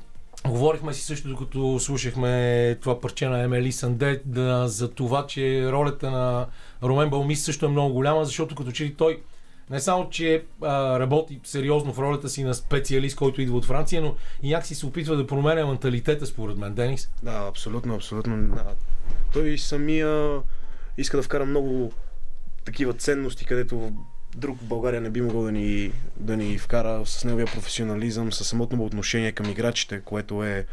[0.48, 6.10] Говорихме си също, докато слушахме това парче на Емели Санде, да, за това, че ролята
[6.10, 6.46] на
[6.82, 9.20] Ромен Балмис също е много голяма, защото като че ли той
[9.70, 14.02] не само, че а, работи сериозно в ролята си на специалист, който идва от Франция,
[14.02, 17.10] но и някакси се опитва да променя менталитета, според мен, Денис.
[17.22, 18.56] Да, абсолютно, абсолютно.
[19.32, 20.40] Той самия
[20.98, 21.92] иска да вкара много
[22.64, 23.92] такива ценности, където в
[24.36, 28.44] друг в България не би могъл да ни, да ни вкара с неговия професионализъм, с
[28.44, 30.66] самото му отношение към играчите, което е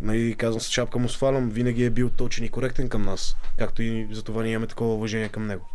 [0.00, 3.82] нали, казвам с шапка му свалям, винаги е бил точен и коректен към нас, както
[3.82, 5.68] и за това ние имаме такова уважение към него.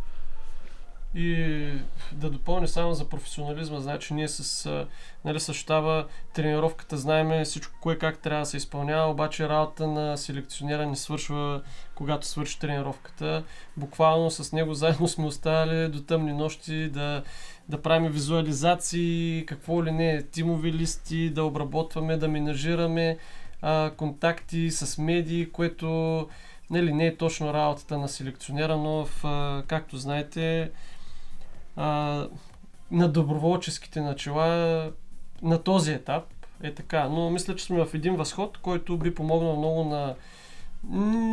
[1.14, 1.70] И
[2.12, 4.86] да допълня само за професионализма, значи ние с,
[5.24, 10.86] нали, същава тренировката, знаем всичко кое как трябва да се изпълнява, обаче работа на селекционера
[10.86, 11.62] не свършва
[11.94, 13.44] когато свърши тренировката.
[13.76, 17.22] Буквално с него заедно сме оставали до тъмни нощи да,
[17.68, 23.18] да правим визуализации, какво ли не, тимови листи, да обработваме, да менажираме
[23.62, 26.28] а, контакти с медии, което
[26.70, 30.70] нали, не е точно работата на селекционера, но в, а, както знаете,
[31.76, 32.26] а,
[32.90, 34.92] на доброволческите начала
[35.42, 36.24] на този етап
[36.62, 37.08] е така.
[37.08, 40.14] Но мисля, че сме в един възход, който би помогнал много на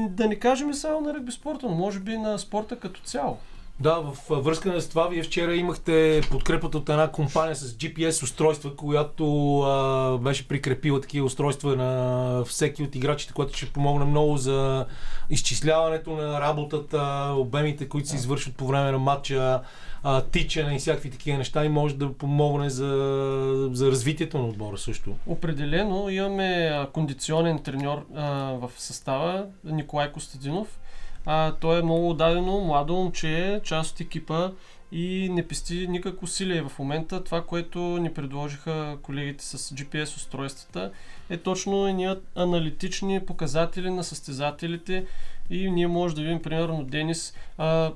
[0.09, 3.37] да не кажем само на ръгби спорта, но може би на спорта като цяло.
[3.81, 8.75] Да, в връзка с това, вие вчера имахте подкрепата от една компания с GPS устройства,
[8.75, 14.85] която а, беше прикрепила такива устройства на всеки от играчите, което ще помогне много за
[15.29, 19.61] изчисляването на работата, обемите, които се извършват по време на матча,
[20.03, 24.77] а, тичане и всякакви такива неща и може да помогне за, за развитието на отбора
[24.77, 25.15] също.
[25.27, 28.23] Определено имаме кондиционен треньор а,
[28.53, 30.79] в състава, Николай Костадинов.
[31.25, 34.51] А, той е много отдадено, младо момче, част от екипа
[34.91, 37.23] и не пести никак усилие в момента.
[37.23, 40.91] Това, което ни предложиха колегите с GPS устройствата,
[41.29, 45.05] е точно едни аналитични показатели на състезателите
[45.49, 47.91] и ние може да видим, примерно, Денис, а,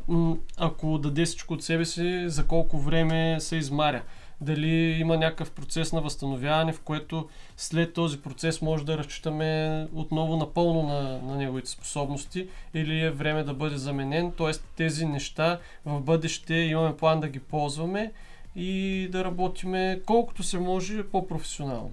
[0.57, 4.01] ако даде всичко от себе си, за колко време се измаря.
[4.41, 10.37] Дали има някакъв процес на възстановяване, в което след този процес може да разчитаме отново
[10.37, 14.31] напълно на, на неговите способности или е време да бъде заменен.
[14.37, 18.11] Тоест тези неща в бъдеще имаме план да ги ползваме
[18.55, 21.91] и да работиме колкото се може по-професионално.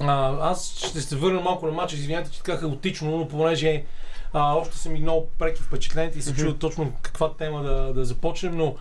[0.00, 3.84] А, аз ще се върна малко на матча, извинявайте, че така хаотично, но понеже
[4.32, 8.04] а, още са ми много преки впечатления и се чудя точно каква тема да, да
[8.04, 8.74] започнем, но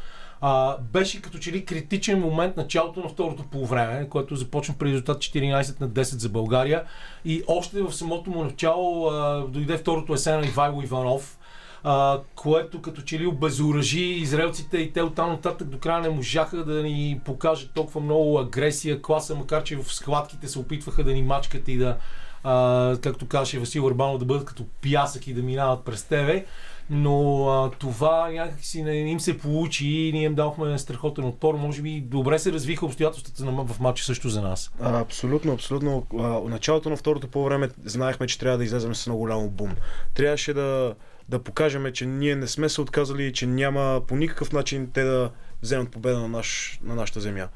[0.46, 5.18] а, беше като че ли критичен момент началото на второто полувреме, което започна при резултат
[5.18, 6.84] 14 на 10 за България
[7.26, 11.38] и още в самото му начало а, дойде второто есен на Ивайло Иванов,
[11.84, 16.58] а, което като че ли обезоръжи израелците и те оттам нататък до края не можаха
[16.58, 21.22] да ни покажат толкова много агресия, класа, макар че в схватките се опитваха да ни
[21.22, 21.98] мачкат и да,
[22.44, 26.46] а, както казаше Васил Урбанов, да бъдат като пясък и да минават през тебе.
[26.90, 31.56] Но а, това някакси не им се получи и ние им дадохме страхотен отпор.
[31.56, 34.72] Може би добре се развиха обстоятелствата в матча също за нас.
[34.82, 36.06] А, абсолютно, абсолютно.
[36.20, 39.76] А, началото на второто по време знаехме, че трябва да излезем с много голям бум.
[40.14, 40.96] Трябваше да,
[41.30, 45.32] да покажем, че ние не сме се отказали че няма по никакъв начин те да
[45.62, 47.48] вземат победа на, наш, на нашата земя.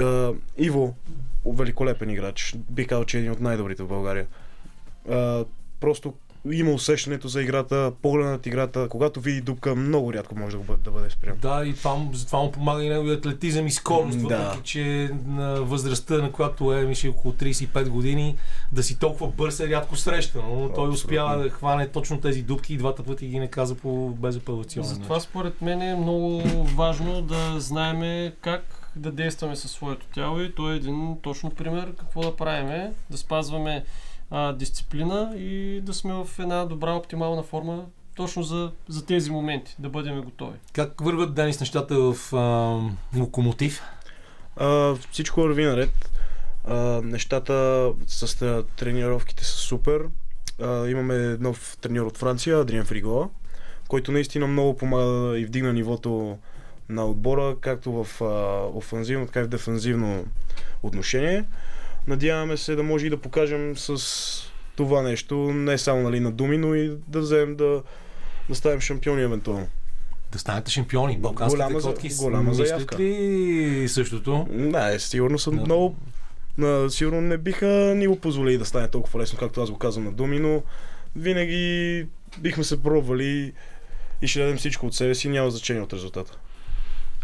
[0.00, 0.94] А, Иво,
[1.46, 2.54] великолепен играч.
[2.70, 4.26] Би казал, че е един от най-добрите в България.
[5.10, 5.44] А,
[5.80, 6.14] просто
[6.52, 8.88] има усещането за играта, поглед над играта.
[8.88, 11.36] Когато види дупка, много рядко може да, бъде, да бъде спрям.
[11.42, 14.38] Да, и това, затова му помага и неговия атлетизъм и скорост, да.
[14.38, 18.36] въпреки че на възрастта, на която е мисля, около 35 години,
[18.72, 20.48] да си толкова бърз е рядко срещано.
[20.48, 20.92] Но той Абсолютно.
[20.92, 25.30] успява да хване точно тези дупки и двата пъти ги наказа по безапелационен Затова начин.
[25.30, 26.42] според мен е много
[26.76, 28.64] важно да знаеме как
[28.96, 33.18] да действаме със своето тяло и той е един точно пример какво да правиме, да
[33.18, 33.84] спазваме
[34.30, 37.84] а, дисциплина и да сме в една добра оптимална форма
[38.16, 40.58] точно за, за тези моменти, да бъдем готови.
[40.72, 43.82] Как върват Денис нещата в а, локомотив?
[44.56, 46.10] А, всичко върви наред.
[46.64, 46.74] А,
[47.04, 50.08] нещата с тренировките са супер.
[50.62, 53.28] А, имаме нов треньор от Франция, Адриан Фригола,
[53.88, 56.38] който наистина много помага и вдигна нивото
[56.88, 60.24] на отбора, както в а, офанзивно, така и в дефанзивно
[60.82, 61.44] отношение.
[62.08, 64.02] Надяваме се да може и да покажем с
[64.76, 67.82] това нещо, не само нали, на думи, но и да вземем да,
[68.48, 69.68] да ставим шампиони евентуално.
[70.32, 71.18] Да станете шампиони.
[71.18, 72.98] Балканските Голяма котки голяма заявка.
[72.98, 74.46] ли същото?
[74.50, 75.62] Да, сигурно съм Да.
[75.62, 75.96] много...
[76.58, 80.04] На, сигурно не биха ни го позволили да стане толкова лесно, както аз го казвам
[80.04, 80.62] на думи, но
[81.16, 82.06] винаги
[82.38, 83.52] бихме се пробвали
[84.22, 86.38] и ще дадем всичко от себе си, няма значение от резултата.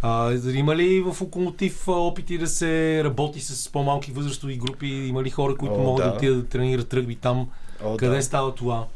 [0.06, 4.86] А, има ли в локомотив опити да се работи с по-малки възрастови групи?
[4.86, 6.10] Има ли хора, които О, могат да.
[6.10, 6.16] да.
[6.16, 7.48] отидат да тренират ръгби там?
[7.84, 8.22] О, Къде да.
[8.22, 8.86] става това?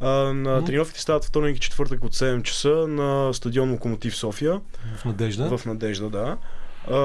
[0.00, 0.64] А, на М?
[0.64, 4.60] тренировките стават вторник и четвъртък от 7 часа на стадион Локомотив София.
[4.96, 5.58] В Надежда?
[5.58, 6.36] В Надежда, да.
[6.90, 6.98] А,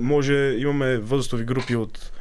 [0.00, 2.12] може, имаме възрастови групи от,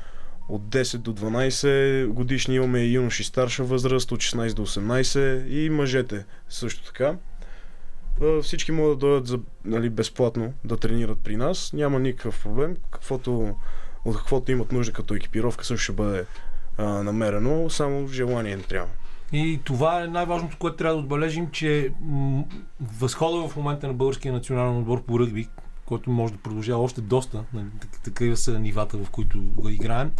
[0.49, 5.69] от 10 до 12 годишни, имаме и юноши старша възраст, от 16 до 18 и
[5.69, 7.15] мъжете също така.
[8.43, 11.73] Всички могат да дойдат за, нали, безплатно да тренират при нас.
[11.73, 12.75] Няма никакъв проблем.
[12.91, 13.55] Каквото,
[14.05, 16.25] от каквото имат нужда като екипировка също ще бъде
[16.77, 17.69] а, намерено.
[17.69, 18.89] Само желание не трябва.
[19.33, 22.43] И това е най-важното, което трябва да отбележим, че м-
[22.99, 25.47] възхода в момента на българския национален отбор по ръгби,
[25.85, 30.11] който може да продължава още доста, нали, так- такива са нивата, в които играем,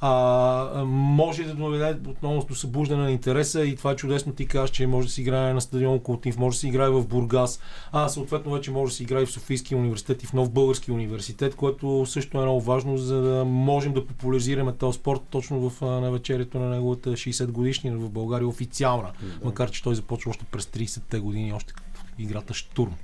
[0.00, 4.32] а, може да доведе отново до събуждане на интереса и това е чудесно.
[4.32, 7.06] Ти казваш, че може да се играе на стадион Колтив, може да се играе в
[7.06, 7.60] Бургас,
[7.92, 11.54] а съответно вече може да се играе в Софийския университет и в Нов Български университет,
[11.54, 15.86] което също е много важно, за да можем да популяризираме този спорт точно в а,
[15.86, 19.12] навечерието на неговата 60 годишнина в България официална.
[19.44, 21.74] Макар, че той започва още през 30-те години, още
[22.18, 22.94] играта Штурм.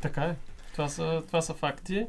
[0.00, 0.36] Така е.
[0.72, 2.06] Това са, това са факти.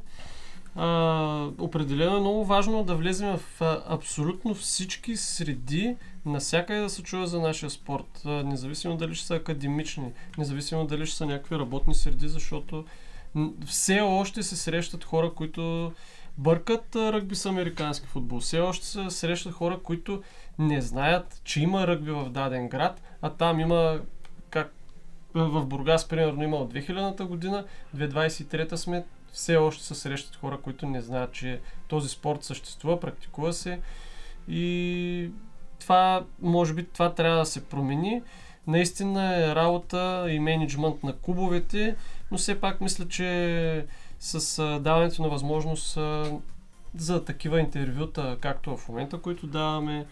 [0.75, 5.95] А, определено е много важно да влезем в а, абсолютно всички среди,
[6.25, 8.21] насякъде да се чува за нашия спорт.
[8.25, 12.85] А, независимо дали ще са академични, независимо дали ще са някакви работни среди, защото
[13.65, 15.93] все още се срещат хора, които
[16.37, 18.39] бъркат ръгби с американски футбол.
[18.39, 20.23] Все още се срещат хора, които
[20.59, 23.99] не знаят, че има ръгби в даден град, а там има
[24.49, 24.73] как
[25.33, 27.65] в Бургас, примерно, има от 2000-та година,
[27.95, 29.05] 2023 сме,
[29.35, 33.79] все още се срещат хора, които не знаят, че този спорт съществува, практикува се
[34.47, 35.29] и
[35.79, 38.21] това, може би, това трябва да се промени.
[38.67, 41.95] Наистина е работа и менеджмент на клубовете,
[42.31, 43.85] но все пак мисля, че
[44.19, 45.97] с даването на възможност
[46.95, 50.05] за такива интервюта, както в момента, които даваме,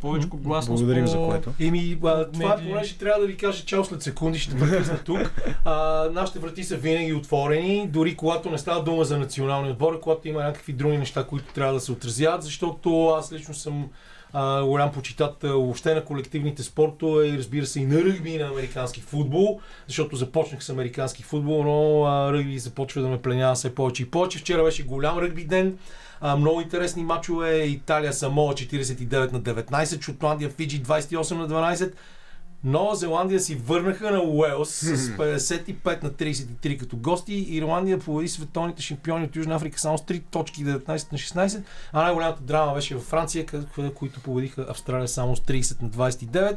[0.00, 1.10] повече гласност Благодарим по...
[1.10, 1.52] за което.
[1.60, 2.70] Еми, а, това медии.
[2.70, 5.32] понеже трябва да ви кажа чао след секунди, ще прекъсна тук.
[5.64, 10.28] А, нашите врати са винаги отворени, дори когато не става дума за националния отбор, когато
[10.28, 13.88] има някакви други неща, които трябва да се отразяват, защото аз лично съм
[14.32, 18.48] а, голям почитател въобще на колективните спортове и разбира се и на ръгби и на
[18.48, 23.74] американски футбол, защото започнах с американски футбол, но а, ръгби започва да ме пленява все
[23.74, 24.38] повече и повече.
[24.38, 25.78] Вчера беше голям ръгби ден.
[26.20, 27.62] А, много интересни матчове.
[27.62, 31.92] Италия Самоа 49 на 19, Шотландия Фиджи 28 на 12.
[32.64, 37.46] Нова Зеландия си върнаха на Уелс с 55 на 33 като гости.
[37.48, 41.62] Ирландия победи световните шампиони от Южна Африка само с 3 точки 19 на 16.
[41.92, 43.46] А най-голямата драма беше във Франция,
[43.94, 46.56] които победиха Австралия само с 30 на 29.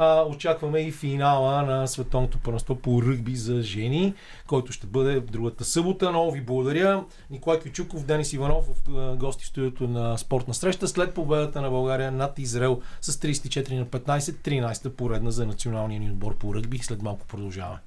[0.00, 4.14] А, очакваме и финала на световното първенство по ръгби за жени,
[4.46, 6.10] който ще бъде другата събота.
[6.10, 7.04] Много ви благодаря.
[7.30, 10.88] Николай Кючуков, Денис Иванов, в гости в студиото на спортна среща.
[10.88, 16.10] След победата на България над Израел с 34 на 15, 13-та поредна за националния ни
[16.10, 16.78] отбор по ръгби.
[16.78, 17.78] След малко продължаваме.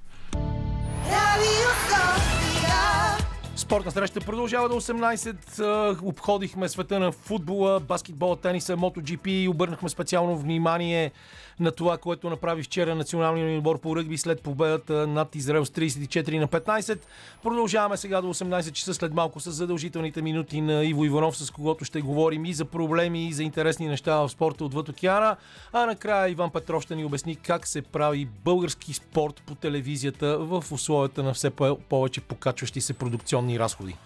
[3.56, 5.60] Спортна среща продължава до 18.
[5.60, 11.10] А, Обходихме света на футбола, баскетбола, тениса, MotoGP и обърнахме специално внимание
[11.62, 15.70] на това, което направи вчера националния ни отбор по ръгби след победата над Израел с
[15.70, 16.98] 34 на 15.
[17.42, 21.84] Продължаваме сега до 18 часа след малко с задължителните минути на Иво Иванов, с когото
[21.84, 25.36] ще говорим и за проблеми, и за интересни неща в спорта отвъд океана.
[25.72, 30.64] А накрая Иван Петров ще ни обясни как се прави български спорт по телевизията в
[30.70, 33.96] условията на все по- повече покачващи се продукционни разходи.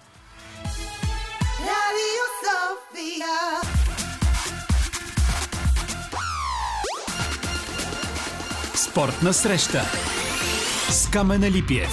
[1.71, 3.86] Radio Sofia.
[8.97, 9.83] Спортна среща
[10.91, 11.91] с Камена Липиев.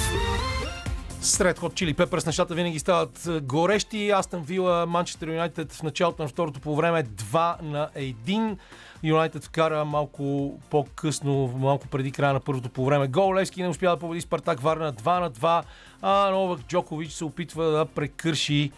[1.21, 4.11] Сред Hot Chili Peppers нещата винаги стават е, горещи.
[4.11, 8.57] Астън Вила, Манчестър Юнайтед в началото на второто по време 2 на 1.
[9.03, 13.07] Юнайтед вкара малко по-късно, малко преди края на първото по време.
[13.07, 15.63] Гол Левски не успя да победи Спартак Варна 2 на 2,
[16.01, 18.71] а Новак Джокович се опитва да прекърши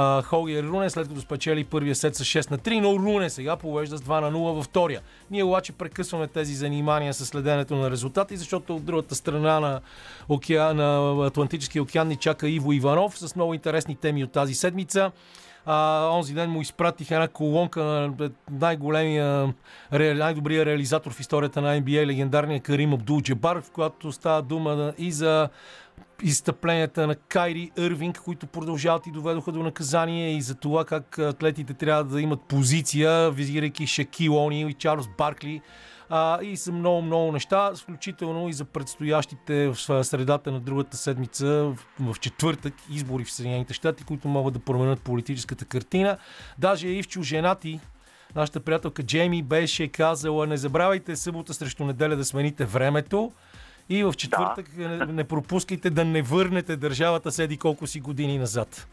[0.00, 3.56] а, Холгер Руне, след като спечели първия сет с 6 на 3, но Руне сега
[3.56, 5.00] повежда с 2 на 0 във втория.
[5.30, 9.80] Ние обаче прекъсваме тези занимания с следенето на резултати, защото от другата страна на,
[10.28, 15.10] океан, на Атлантическия океан ни чака Иво Иванов с много интересни теми от тази седмица.
[15.66, 19.54] А, онзи ден му изпратих една колонка на най-големия,
[19.92, 25.12] най-добрия реализатор в историята на NBA, легендарния Карим Абдул Джебар, в която става дума и
[25.12, 25.48] за
[26.22, 31.74] изстъпленията на Кайри Ирвинг, които продължават и доведоха до наказание и за това как атлетите
[31.74, 35.60] трябва да имат позиция, визирайки Шакил Они и Чарлз Баркли.
[36.12, 41.78] А, и са много-много неща, включително и за предстоящите в средата на другата седмица, в,
[42.00, 46.16] в четвъртък, избори в Съединените щати, които могат да променят политическата картина.
[46.58, 47.80] Даже и в чуженати,
[48.36, 53.32] нашата приятелка Джейми беше казала, не забравяйте събота срещу неделя да смените времето.
[53.90, 54.88] И в четвъртък да.
[54.88, 58.88] не, не пропускайте да не върнете държавата седи колко си години назад.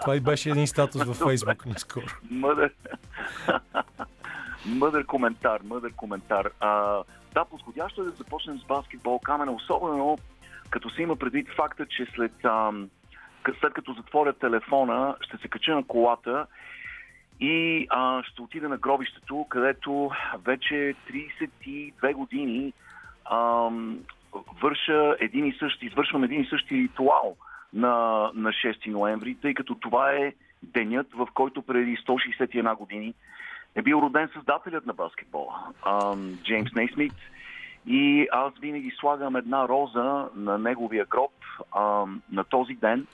[0.00, 2.06] Това и беше един статус във Фейсбук наскоро.
[2.30, 2.70] Мъдър.
[4.66, 6.50] мъдър коментар, мъдър коментар.
[6.60, 7.02] А,
[7.34, 10.18] да, подходящо е да започнем с баскетбол камена, особено
[10.70, 12.90] като се има предвид факта, че след, ам,
[13.60, 16.46] след като затворя телефона, ще се кача на колата
[17.42, 20.10] и а, ще отида на гробището, където
[20.44, 22.72] вече 32 години
[23.30, 23.98] ам,
[24.62, 27.36] върша един и същи, извършвам един и същи ритуал
[27.72, 27.90] на,
[28.34, 30.32] на 6 ноември, тъй като това е
[30.62, 33.14] денят, в който преди 161 години
[33.74, 35.54] е бил роден създателят на баскетбола,
[35.86, 37.14] ам, Джеймс Нейсмит.
[37.86, 41.32] И аз винаги слагам една роза на неговия гроб
[41.76, 43.06] ам, на този ден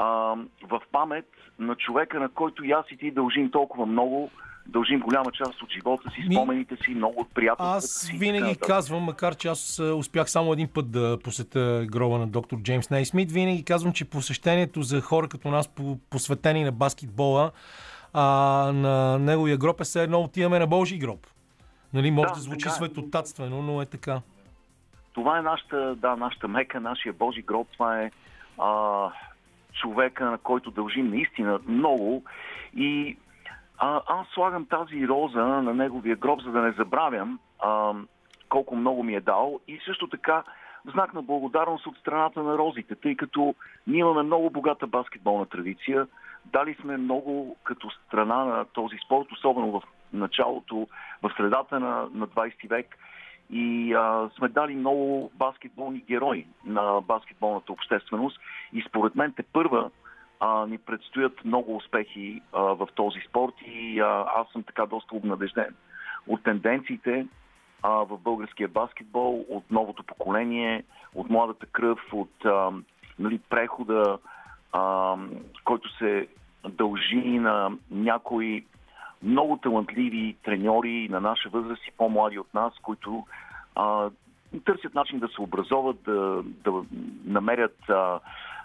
[0.00, 1.26] ам, в памет
[1.58, 4.30] на човека, на който и аз и ти дължим толкова много,
[4.66, 8.16] дължим голяма част от живота си, спомените си, много от приятелствата Аз си.
[8.18, 8.66] винаги нататък.
[8.66, 12.90] казвам, макар че аз а, успях само един път да посетя гроба на доктор Джеймс
[12.90, 17.50] Нейсмит, винаги казвам, че посещението за хора като нас, по- посветени на баскетбола,
[18.12, 18.22] а,
[18.72, 21.26] на неговия гроб е все едно отиваме на Божий гроб.
[21.94, 22.76] Нали, може да, Да, звучи така е.
[22.76, 24.20] светотатствено, но е така.
[25.12, 27.68] Това е нашата, да, нашата мека, нашия Божи гроб.
[27.72, 28.10] Това е
[28.58, 28.68] а,
[29.72, 32.24] човека, на който дължим наистина много.
[32.74, 33.16] И
[33.78, 37.92] а, аз слагам тази роза на неговия гроб, за да не забравям а,
[38.48, 39.60] колко много ми е дал.
[39.68, 40.42] И също така
[40.92, 43.54] знак на благодарност от страната на розите, тъй като
[43.86, 46.06] ние имаме много богата баскетболна традиция.
[46.44, 50.88] Дали сме много като страна на този спорт, особено в началото,
[51.22, 52.98] в средата на, на 20 век.
[53.52, 58.40] И а, сме дали много баскетболни герои на баскетболната общественост.
[58.72, 59.90] И според мен те първа
[60.40, 65.16] а, ни предстоят много успехи а, в този спорт и а, аз съм така доста
[65.16, 65.74] обнадежден
[66.28, 67.26] от тенденциите
[67.82, 70.84] а, в българския баскетбол, от новото поколение,
[71.14, 72.70] от младата кръв, от а,
[73.18, 74.18] нали, прехода,
[74.72, 75.16] а,
[75.64, 76.28] който се
[76.68, 78.64] дължи на някои
[79.22, 83.26] много талантливи треньори на наша възраст и по-млади от нас, които
[83.74, 84.10] а,
[84.64, 86.84] търсят начин да се образоват, да, да
[87.24, 88.20] намерят а,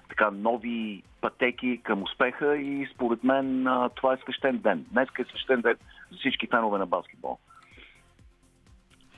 [0.10, 4.86] така нови пътеки към успеха и според мен а, това е свещен ден.
[4.92, 5.76] Днес е свещен ден
[6.12, 7.38] за всички фенове на баскетбол.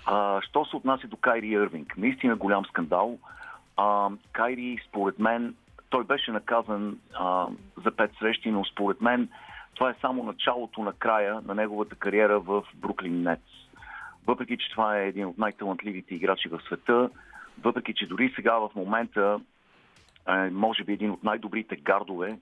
[0.06, 1.98] А, що се отнася до Кайри Ирвинг?
[1.98, 3.18] Наистина голям скандал.
[3.78, 5.56] А, Кайри, според мен,
[5.90, 7.48] той беше наказан а,
[7.86, 9.30] за пет срещи, но според мен
[9.78, 13.44] това е само началото на края на неговата кариера в Бруклин Нетс.
[14.28, 17.10] Въпреки, че това е един от най-талантливите играчи в света,
[17.64, 19.40] въпреки, че дори сега в момента
[20.30, 22.38] е, може би един от най-добрите гардове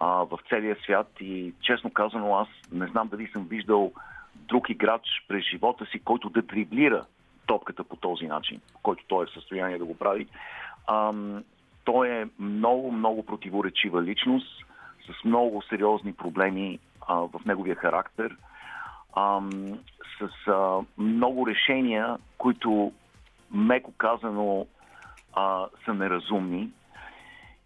[0.00, 3.92] а, в целия свят и честно казано аз не знам дали съм виждал
[4.34, 7.04] друг играч през живота си, който да дриблира
[7.46, 10.26] топката по този начин, който той е в състояние да го прави.
[10.88, 11.44] Ам,
[11.84, 14.66] той е много, много противоречива личност,
[15.06, 16.78] с много сериозни проблеми
[17.08, 18.36] а, в неговия характер,
[19.16, 19.50] ам,
[20.18, 22.92] с а, много решения, които,
[23.50, 24.66] меко казано,
[25.32, 26.70] а, са неразумни.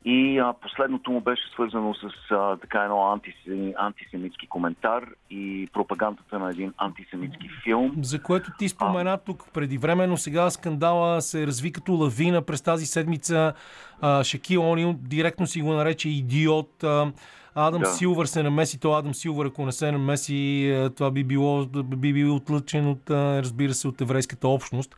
[0.05, 6.39] И а, последното му беше свързано с а, така едно антисеми, антисемитски коментар и пропагандата
[6.39, 7.93] на един антисемитски филм.
[8.03, 12.63] За което ти спомена тук преди време, но сега скандала се разви като лавина през
[12.63, 13.53] тази седмица.
[14.01, 16.85] А, Шакил Онил директно си го нарече идиот.
[16.85, 17.13] А,
[17.55, 17.87] Адам Да.
[17.87, 22.13] Силвър се намеси, то Адам Силвър, ако не се намеси, а, това би било, би
[22.13, 24.97] било отлъчен от, а, разбира се, от еврейската общност.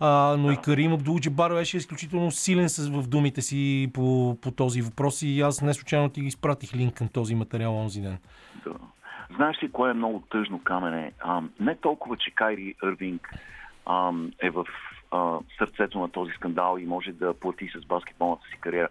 [0.00, 4.82] А, но и Карим Абдул Джабар беше изключително силен в думите си по, по този
[4.82, 8.18] въпрос и аз не случайно ти ги изпратих линк към този материал онзи ден.
[8.64, 8.74] Да.
[9.36, 11.12] Знаеш ли кое е много тъжно, Камене?
[11.20, 13.34] А, не толкова, че Кайри Ирвинг
[13.86, 14.64] а, е в
[15.10, 18.88] а, сърцето на този скандал и може да плати с баскетболната си кариера.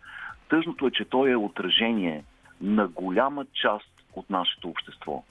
[0.49, 2.23] Тъжното е, че той е отражение
[2.63, 5.23] на голяма част от нашето общество.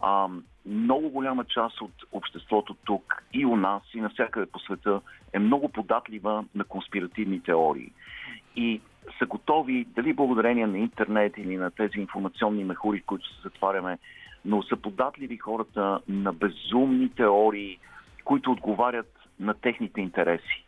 [0.00, 0.28] А,
[0.66, 5.00] много голяма част от обществото тук и у нас, и навсякъде по света
[5.32, 7.92] е много податлива на конспиративни теории.
[8.56, 8.80] И
[9.18, 13.98] са готови, дали благодарение на интернет или на тези информационни мехури, които се затваряме,
[14.44, 17.78] но са податливи хората на безумни теории,
[18.24, 20.64] които отговарят на техните интереси.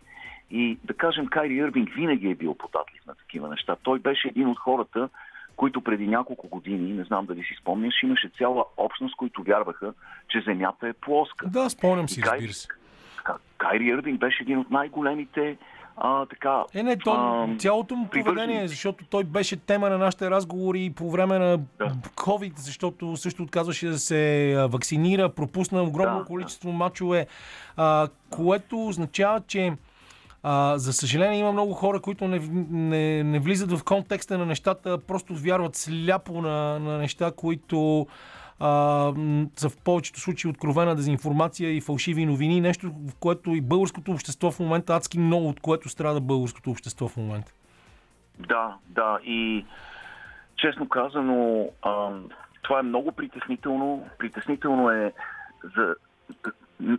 [0.50, 3.76] И да кажем, Кайри Ирвинг винаги е бил податлив на такива неща.
[3.82, 5.08] Той беше един от хората,
[5.56, 9.92] които преди няколко години, не знам дали си спомняш, имаше цяла общност, които вярваха,
[10.28, 11.46] че Земята е плоска.
[11.48, 12.68] Да, спомням си, разбира се.
[13.24, 15.56] Ка- Кайри Ирвинг беше един от най-големите
[15.96, 16.64] а, така...
[16.74, 17.12] Е, не, то,
[17.44, 21.88] ам, цялото му поведение, защото той беше тема на нашите разговори по време на Да.
[22.16, 27.26] COVID, защото също отказваше да се а, вакцинира, пропусна огромно Да, количество мачове,
[27.76, 29.72] а, което означава, че
[30.42, 32.38] а, за съжаление има много хора, които не,
[32.70, 38.06] не, не влизат в контекста на нещата, просто вярват сляпо на, на неща, които
[38.60, 38.68] а,
[39.56, 44.50] са в повечето случаи откровена дезинформация и фалшиви новини, нещо, в което и българското общество
[44.50, 47.52] в момента адски много, от което страда българското общество в момента.
[48.38, 49.18] Да, да.
[49.24, 49.64] И
[50.56, 52.28] честно казано, ам,
[52.62, 54.06] това е много притеснително.
[54.18, 55.12] Притеснително е
[55.76, 55.94] за,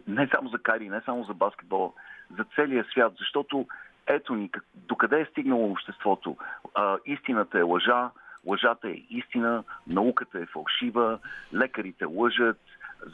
[0.07, 1.93] не само за Кари, не само за баскетбол,
[2.37, 3.67] за целия свят, защото
[4.07, 6.37] ето ни, докъде е стигнало обществото.
[6.75, 8.09] А, истината е лъжа,
[8.45, 11.19] лъжата е истина, науката е фалшива,
[11.53, 12.59] лекарите лъжат,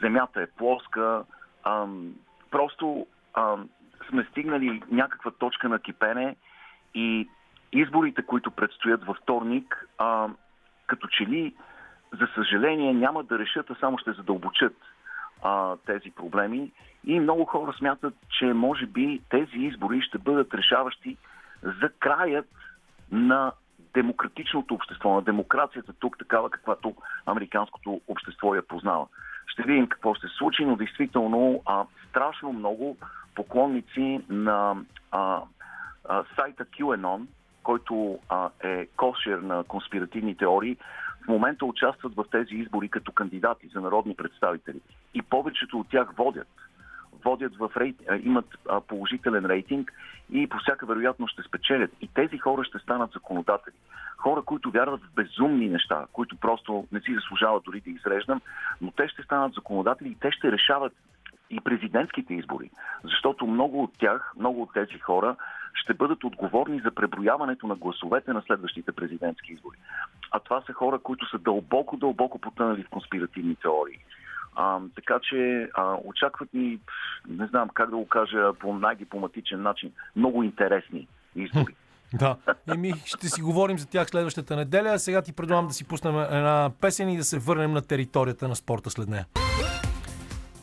[0.00, 1.24] земята е плоска.
[1.64, 2.14] Ам,
[2.50, 3.68] просто ам,
[4.08, 6.36] сме стигнали някаква точка на кипене
[6.94, 7.28] и
[7.72, 10.28] изборите, които предстоят във вторник, а,
[10.86, 11.54] като че ли
[12.18, 14.76] за съжаление, няма да решат, а само ще задълбочат
[15.42, 16.72] а, тези проблеми.
[17.04, 21.16] И много хора смятат, че може би тези избори ще бъдат решаващи
[21.62, 22.46] за краят
[23.12, 23.52] на
[23.94, 26.94] демократичното общество, на демокрацията тук, такава каквато
[27.26, 29.06] американското общество я познава.
[29.46, 32.96] Ще видим какво ще се случи, но действително а, страшно много
[33.34, 34.76] поклонници на
[35.10, 35.42] а,
[36.08, 37.26] а, сайта QAnon,
[37.62, 40.76] който а, е кошер на конспиративни теории,
[41.24, 44.80] в момента участват в тези избори като кандидати за народни представители.
[45.14, 46.48] И повечето от тях водят.
[47.24, 47.96] Водят в рейт...
[48.22, 48.46] имат
[48.88, 49.92] положителен рейтинг
[50.32, 51.90] и по всяка вероятност ще спечелят.
[52.00, 53.74] И тези хора ще станат законодатели.
[54.16, 58.40] Хора, които вярват в безумни неща, които просто не си заслужават дори да изреждам,
[58.80, 60.92] но те ще станат законодатели и те ще решават
[61.50, 62.70] и президентските избори.
[63.04, 65.36] Защото много от тях, много от тези хора
[65.74, 69.78] ще бъдат отговорни за преброяването на гласовете на следващите президентски избори.
[70.30, 73.98] А това са хора, които са дълбоко, дълбоко потънали в конспиративни теории.
[74.56, 76.78] А, така че а, очакват ни,
[77.28, 81.74] не знам как да го кажа по най-дипломатичен начин, много интересни избори.
[82.14, 82.36] Да.
[82.74, 84.98] Еми, ще си говорим за тях следващата неделя.
[84.98, 88.56] Сега ти предлагам да си пуснем една песен и да се върнем на територията на
[88.56, 89.26] спорта след нея.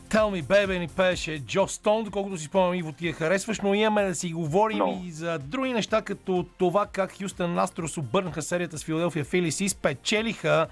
[0.08, 3.74] Tell me, baby, ни пееше Джо Стоун, доколкото си спомням, Иво, ти я харесваш, но
[3.74, 5.02] имаме да си говорим Много.
[5.04, 9.68] и за други неща, като това как Хюстън Астрос обърнаха серията с Филаделфия Филис и
[9.68, 10.66] спечелиха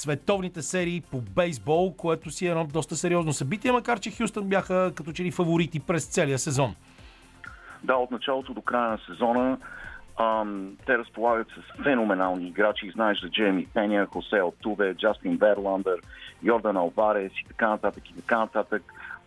[0.00, 4.92] световните серии по бейсбол, което си е едно доста сериозно събитие, макар че Хюстън бяха
[4.94, 6.74] като че ли фаворити през целия сезон.
[7.84, 9.58] Да, от началото до края на сезона
[10.20, 12.90] ам, те разполагат с феноменални играчи.
[12.90, 16.00] Знаеш за Джейми Пеня, Хосе Алтуве, Джастин Верландър,
[16.42, 18.82] Йордан Алварес и така нататък и така нататък.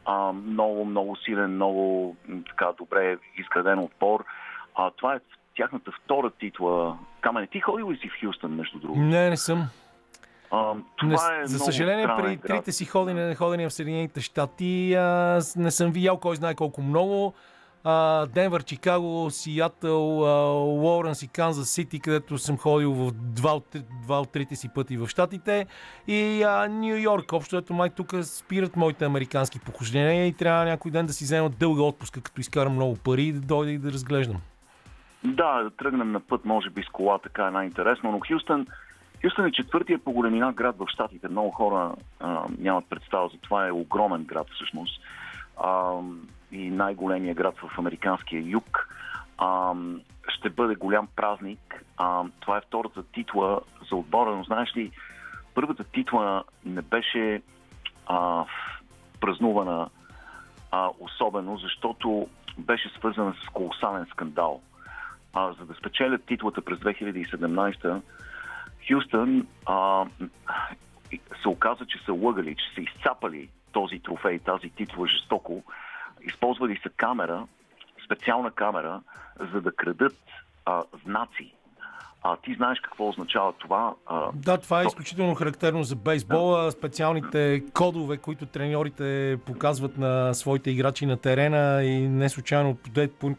[0.05, 2.15] Ам, много, много силен, много
[2.47, 4.26] така добре изграден отпор.
[4.76, 5.19] А, това е
[5.55, 6.97] тяхната втора титла.
[7.21, 8.99] Камене, ти ходил ли си в Хюстън, между другото?
[8.99, 9.69] Не, не съм.
[11.04, 12.41] Не, е за съжаление, при град.
[12.47, 17.34] трите си ходения, ходения в Съединените щати а, не съм видял кой знае колко много.
[17.84, 23.76] А, Денвър, Чикаго, Сиатъл, а, Лоуренс и Канзас Сити, където съм ходил в два от,
[24.04, 25.66] два от трите си пъти в щатите.
[26.08, 27.34] И а, Нью Йорк.
[27.34, 31.49] Общо ето май тук спират моите американски похождения и трябва някой ден да си взема
[31.49, 34.41] дълга отпуска, като изкарам много пари и да дойда и да разглеждам.
[35.24, 38.68] Да, да тръгнем на път, може би с кола, така е най-интересно, но Хюстън, Хюстън
[39.24, 41.28] е четвъртия по големина град в Штатите.
[41.28, 43.67] Много хора а, нямат представа за това.
[43.67, 45.01] Е огромен град всъщност.
[45.57, 45.93] А,
[46.51, 48.89] и най-големия град в американския юг.
[49.38, 49.74] А,
[50.28, 51.86] ще бъде голям празник.
[51.97, 54.91] А, това е втората титла за отбора, но знаеш ли,
[55.53, 57.41] първата титла не беше
[58.07, 58.45] а,
[59.21, 59.89] празнувана
[60.71, 64.61] а, особено, защото беше свързана с колосален скандал.
[65.34, 68.01] А, за да спечелят титлата през 2017
[68.88, 70.05] Хюстън а,
[71.41, 75.63] се оказа, че са лъгали, че са изцапали този трофей, тази титла жестоко.
[76.21, 77.47] Използвали са камера,
[78.05, 79.01] специална камера,
[79.53, 80.17] за да крадат
[80.65, 81.53] а, знаци.
[82.25, 83.93] А, ти знаеш какво означава това?
[84.05, 86.71] А, Да, това е изключително характерно за бейсбола.
[86.71, 92.77] Специалните кодове, които треньорите показват на своите играчи на терена и не случайно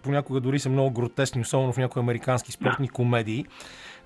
[0.03, 3.47] понякога дори са много гротесни, особено в някои американски спортни комедии,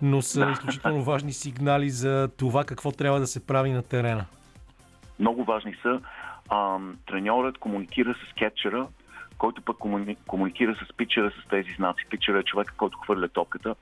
[0.02, 4.24] но са изключително важни сигнали за това какво трябва да се прави на терена.
[5.20, 6.00] много важни са.
[6.48, 8.86] А, треньорът комуникира с кетчера,
[9.38, 10.16] който пък комуни...
[10.26, 12.06] комуникира с питчера с тези знаци.
[12.10, 13.74] Питчера е човека, който хвърля топката.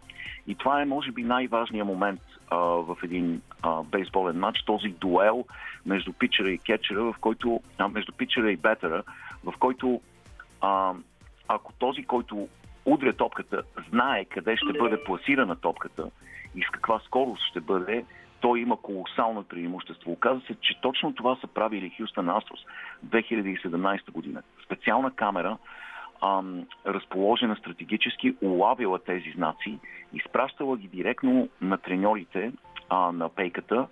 [0.47, 5.45] И това е, може би, най-важният момент а, в един а, бейсболен матч, този дуел
[5.87, 9.03] между питчера и кетчера, в който, а, между питчера и бетера,
[9.45, 10.01] в който
[10.61, 10.93] а,
[11.49, 12.49] ако този, който
[12.87, 16.11] удря топката, знае къде ще бъде пласирана топката
[16.55, 18.05] и с каква скорост ще бъде,
[18.41, 20.13] той има колосално преимущество.
[20.13, 22.61] Оказва се, че точно това са правили Хюстън Астрос
[23.07, 24.43] 2017 година.
[24.65, 25.59] Специална камера,
[26.23, 29.79] ам, разположена стратегически, улавила тези знаци,
[30.13, 32.53] изпращала ги директно на треньорите
[32.89, 33.87] а, на пейката,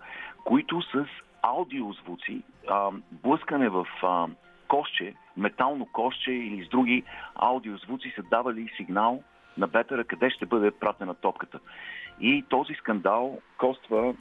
[0.45, 1.07] които с
[1.43, 4.27] аудиозвуци, а, блъскане в а,
[4.69, 7.03] кошче, метално кошче или с други
[7.35, 9.23] аудиозвуци са давали сигнал
[9.59, 11.59] на бетера къде ще бъде пратена топката.
[12.21, 14.15] И този скандал коства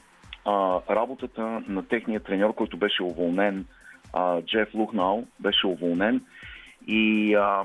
[0.44, 3.66] а, работата на техния треньор, който беше уволнен,
[4.12, 6.24] а, Джеф Лухнал, беше уволнен
[6.86, 7.64] и а,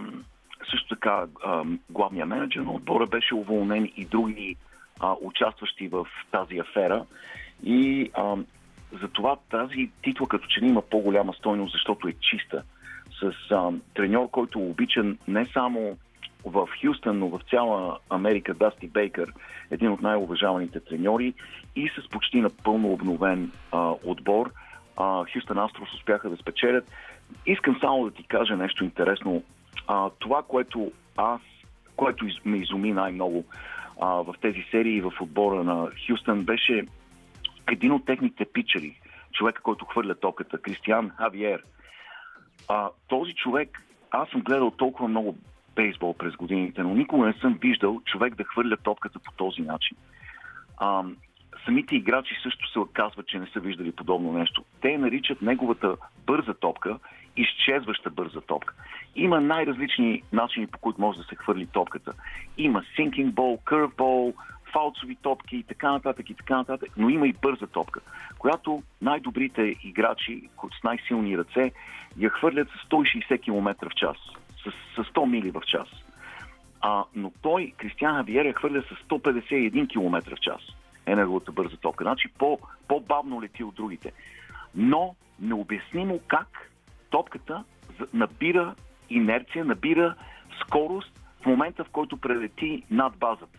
[0.71, 4.55] също така а, главният менеджер на отбора беше уволнен и други
[4.99, 7.05] а, участващи в тази афера.
[7.63, 8.35] И а,
[9.01, 12.63] затова тази титла като че ли има по-голяма стойност, защото е чиста.
[13.19, 15.97] С а, треньор, който обича не само
[16.45, 19.33] в Хюстън, но в цяла Америка Дасти Бейкър,
[19.71, 21.33] един от най-уважаваните треньори
[21.75, 24.51] и с почти напълно обновен а, отбор.
[24.97, 26.91] А, Хюстън Астрос успяха да спечелят.
[27.45, 29.43] Искам само да ти кажа нещо интересно.
[29.87, 31.41] А, това, което аз,
[31.95, 33.45] което ме изуми най-много
[34.01, 36.85] а, в тези серии в отбора на Хюстън беше
[37.71, 38.99] един от техните пичери,
[39.33, 41.63] човека, който хвърля топката, Кристиан Хавиер.
[42.67, 45.37] А, този човек, аз съм гледал толкова много
[45.75, 49.97] бейсбол през годините, но никога не съм виждал човек да хвърля топката по този начин.
[50.77, 51.03] А,
[51.65, 54.63] самите играчи също се оказват, че не са виждали подобно нещо.
[54.81, 55.95] Те наричат неговата
[56.25, 56.99] бърза топка
[57.37, 58.73] изчезваща бърза топка.
[59.15, 62.13] Има най-различни начини, по които може да се хвърли топката.
[62.57, 64.33] Има sinking ball, curveball,
[64.73, 67.99] фалцови топки и така нататък и така нататък, но има и бърза топка,
[68.39, 70.49] която най-добрите играчи
[70.79, 71.71] с най-силни ръце
[72.17, 74.17] я хвърлят с 160 км в час,
[74.63, 75.87] с, с 100 мили в час.
[76.81, 80.61] А, но той, Кристиан Хавиер, я хвърля с 151 км в час.
[81.05, 82.03] Е неговата бърза топка.
[82.03, 84.11] Значи по, по-бавно лети от другите.
[84.75, 86.71] Но необяснимо как
[87.09, 87.63] топката
[88.13, 88.75] набира
[89.09, 90.15] инерция, набира
[90.61, 93.58] скорост в момента, в който прелети над базата.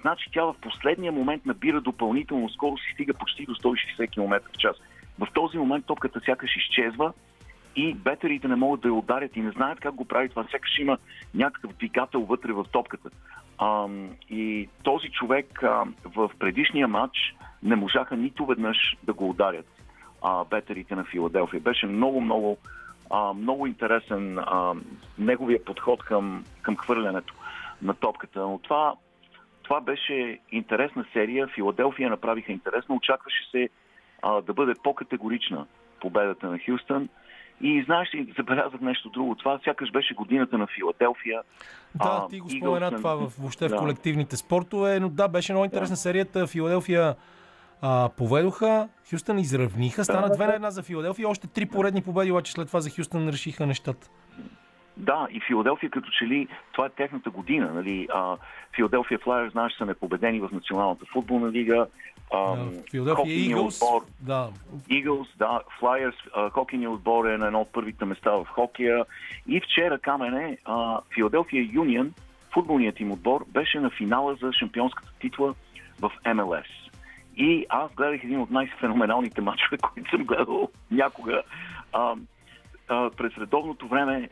[0.00, 4.58] Значи тя в последния момент набира допълнително скорост и стига почти до 160 км в
[4.58, 4.76] час.
[5.18, 7.12] В този момент топката сякаш изчезва
[7.76, 10.46] и бетерите не могат да я ударят и не знаят как го прави това.
[10.50, 10.98] Сякаш има
[11.34, 13.10] някакъв двигател вътре в топката.
[13.58, 19.66] Ам, и този човек а, в предишния матч не можаха нито веднъж да го ударят
[20.22, 21.60] а, бетерите на Филаделфия.
[21.60, 22.58] Беше много, много,
[23.10, 24.74] а, много интересен а,
[25.18, 27.34] неговия подход към, към хвърлянето
[27.82, 28.40] на топката.
[28.40, 28.94] Но това,
[29.66, 31.48] това беше интересна серия.
[31.48, 32.94] Филаделфия направиха интересно.
[32.94, 33.68] Очакваше се
[34.22, 35.66] а, да бъде по-категорична
[36.00, 37.08] победата на Хюстън.
[37.60, 39.34] И знаеш ли, забелязах нещо друго.
[39.34, 41.40] Това сякаш беше годината на Филаделфия.
[41.94, 43.76] Да, А, ти го спомена на- това в, въобще в Да.
[43.76, 46.46] колективните спортове, но да, беше много интересна серията.
[46.46, 47.14] Филаделфия
[47.82, 52.52] а, поведоха, Хюстън изравниха, стана две на една за Филаделфия, още три поредни победи, обаче
[52.52, 54.10] след това за Хюстън решиха нещата.
[54.96, 57.70] Да, и Филаделфия като че ли това е техната година.
[57.74, 58.08] Нали?
[58.14, 58.36] А,
[58.76, 61.86] Филаделфия Флайерс, знаеш, са непобедени в Националната футболна лига.
[62.90, 64.48] Филаделфия Игълс, отбор, да,
[64.88, 65.60] Eagles, да,
[66.34, 69.04] а, хокейният отбор е на едно от първите места в хокея.
[69.48, 70.58] И вчера, Камене,
[71.14, 72.12] Филаделфия Юнион,
[72.54, 75.54] футболният им отбор, беше на финала за шампионската титла
[76.00, 76.66] в МЛС.
[77.36, 81.42] И аз гледах един от най-феноменалните матчове, които съм гледал някога.
[81.92, 82.14] А,
[82.88, 84.28] а, през редовното време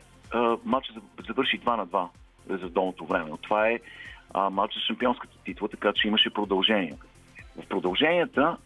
[0.65, 0.95] матчът
[1.27, 2.07] завърши 2 на 2
[2.47, 3.29] през редовното време.
[3.29, 3.79] Но това е
[4.33, 6.93] а, матч за шампионската титла, така че имаше продължение.
[7.63, 8.57] В продълженията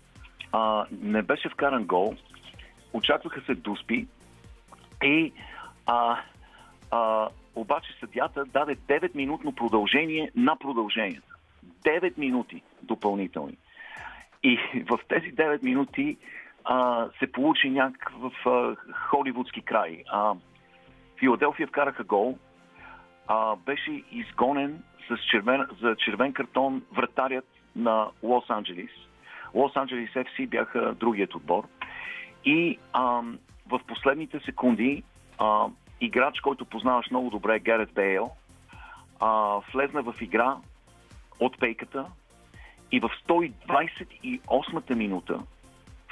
[0.51, 2.15] а, не беше вкаран гол,
[2.93, 4.07] очакваха се дуспи
[5.03, 5.33] и
[5.85, 6.19] а,
[6.91, 11.35] а, обаче съдята даде 9-минутно продължение на продълженията.
[11.85, 13.57] 9 минути допълнителни.
[14.43, 16.17] И в тези 9 минути
[16.65, 20.03] а, се получи някакъв а, холивудски край.
[20.11, 20.33] А,
[21.19, 22.37] Филаделфия вкараха гол,
[23.27, 27.45] а, беше изгонен с червен, за червен картон вратарят
[27.75, 28.91] на Лос Анджелис.
[29.53, 31.67] Лос Анджелис FC бяха другият отбор.
[32.45, 33.21] И а,
[33.67, 35.03] в последните секунди
[35.37, 35.65] а,
[36.01, 38.31] играч, който познаваш много добре, Гарет Бейл,
[39.19, 40.57] а, влезна в игра
[41.39, 42.05] от пейката
[42.91, 45.39] и в 128-та минута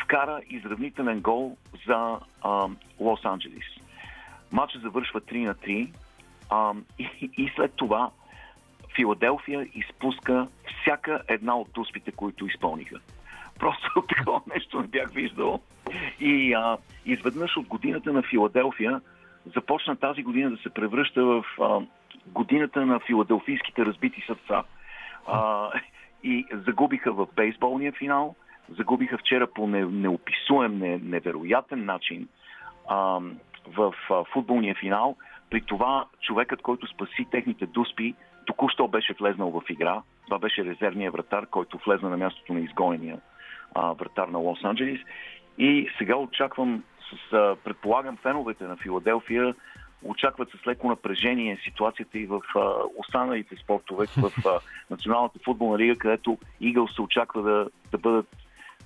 [0.04, 2.20] вкара изравнителен гол за
[3.00, 3.66] Лос Анджелис.
[4.52, 5.90] Матчът завършва 3 на 3
[6.50, 8.12] а, и, и след това
[8.96, 10.48] Филаделфия изпуска
[10.82, 13.00] всяка една от дуспите, които изпълниха.
[13.60, 15.60] Просто такова нещо не бях виждал.
[16.20, 19.02] И а, изведнъж от годината на Филаделфия
[19.56, 21.80] започна тази година да се превръща в а,
[22.28, 24.64] годината на филаделфийските разбити сърца.
[25.28, 25.70] А,
[26.24, 28.36] и загубиха в бейсболния финал,
[28.78, 32.28] загубиха вчера по не, неописуем, не, невероятен начин
[32.90, 33.20] а,
[33.76, 33.94] в
[34.34, 35.16] футболния финал.
[35.50, 38.16] При това човекът, който спаси техните дуспи,
[38.46, 40.02] току-що беше влезнал в игра.
[40.26, 43.20] Това беше резервният вратар, който влезна на мястото на изгонения
[43.76, 45.02] а, вратар на Лос Анджелис.
[45.58, 49.56] И сега очаквам, с, а, предполагам, феновете на Филаделфия
[50.04, 54.60] очакват с леко напрежение ситуацията и в а, останалите спортове, в а,
[54.90, 58.28] Националната футболна лига, където Игъл се очаква да, да бъдат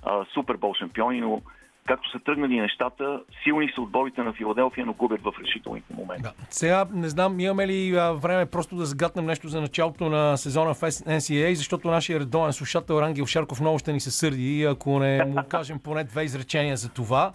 [0.02, 1.42] а, Супербол шампиони, но
[1.86, 6.22] както са тръгнали нещата, силни са отборите на Филаделфия, но губят в решителните моменти.
[6.22, 6.32] Да.
[6.50, 10.74] Сега не знам, имаме ли а, време просто да загатнем нещо за началото на сезона
[10.74, 15.24] в NCAA, защото нашия редовен слушател Рангел Шарков много ще ни се сърди, ако не
[15.24, 17.32] му кажем поне две изречения за това.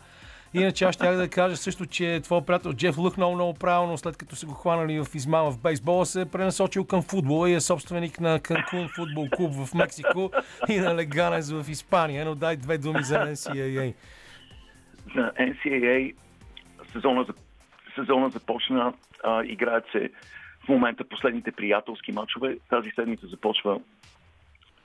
[0.54, 4.18] Иначе аз щях да кажа също, че твой приятел Джеф Лък много, много правилно, след
[4.18, 7.62] като са го хванали в измама в бейсбола, се е пренасочил към футбола и е
[7.62, 10.32] собственик на Канкун футбол клуб в Мексико
[10.70, 12.26] и на Леганес в Испания.
[12.26, 13.94] Но дай две думи за NCAA.
[15.16, 16.16] На NCAA
[16.92, 17.26] сезона,
[17.96, 18.94] сезона започна,
[19.24, 20.10] а, играят се
[20.66, 22.58] в момента последните приятелски матчове.
[22.70, 23.80] Тази седмица започва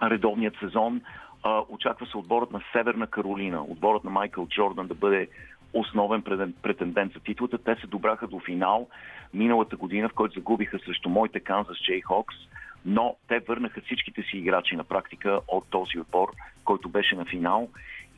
[0.02, 1.00] редовният сезон.
[1.42, 5.28] А, очаква се отборът на Северна Каролина, отборът на Майкъл Джордан да бъде
[5.72, 7.58] основен претен- претендент за титлата.
[7.58, 8.88] Те се добраха до финал
[9.34, 12.36] миналата година, в който загубиха срещу моите Канзас Джейхокс,
[12.84, 16.28] но те върнаха всичките си играчи на практика от този отбор,
[16.64, 17.68] който беше на финал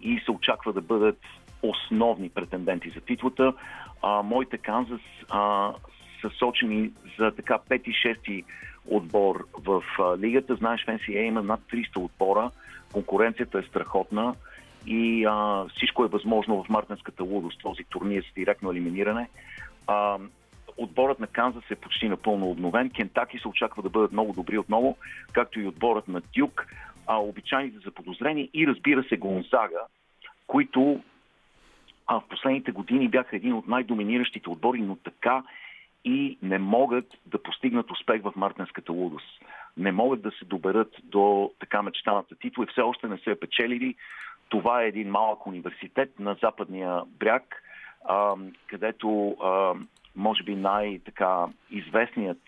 [0.00, 1.18] и се очаква да бъдат
[1.68, 3.52] основни претенденти за титлата.
[4.02, 5.72] А, моите Канзас а,
[6.20, 8.44] са сочени за така 5-6
[8.90, 10.54] отбор в а, лигата.
[10.54, 12.50] Знаеш, в NCAA има над 300 отбора.
[12.92, 14.34] Конкуренцията е страхотна
[14.86, 19.28] и а, всичко е възможно в Мартинската лудост, този турнир с директно елиминиране.
[19.86, 20.18] А,
[20.76, 22.90] отборът на Канзас е почти напълно обновен.
[22.90, 24.96] Кентаки се очаква да бъдат много добри отново,
[25.32, 26.66] както и отборът на Дюк,
[27.06, 29.80] а обичайните за подозрени и разбира се Гонзага,
[30.46, 31.00] които
[32.06, 35.42] а, в последните години бяха един от най-доминиращите отбори, но така
[36.04, 39.40] и не могат да постигнат успех в Мартинската лудост.
[39.76, 43.40] Не могат да се доберат до така мечтаната титла и все още не са я
[43.40, 43.94] печелили.
[44.48, 47.62] Това е един малък университет на западния бряг,
[48.66, 49.36] където
[50.16, 52.40] може би най-така известният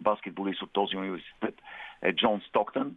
[0.00, 1.54] баскетболист от този университет
[2.02, 2.96] е Джон Стоктън.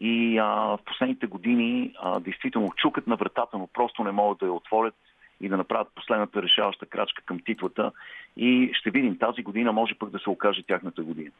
[0.00, 4.46] И а, в последните години а, действително чукат на вратата, но просто не могат да
[4.46, 4.94] я отворят
[5.40, 7.92] и да направят последната решаваща крачка към титлата.
[8.36, 11.30] И ще видим, тази година може пък да се окаже тяхната година.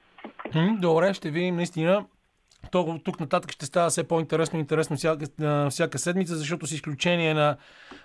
[0.81, 2.05] Добре, ще видим наистина.
[2.71, 5.27] То, тук нататък ще става все по-интересно и интересно всяка,
[5.71, 7.57] всяка седмица, защото с изключение на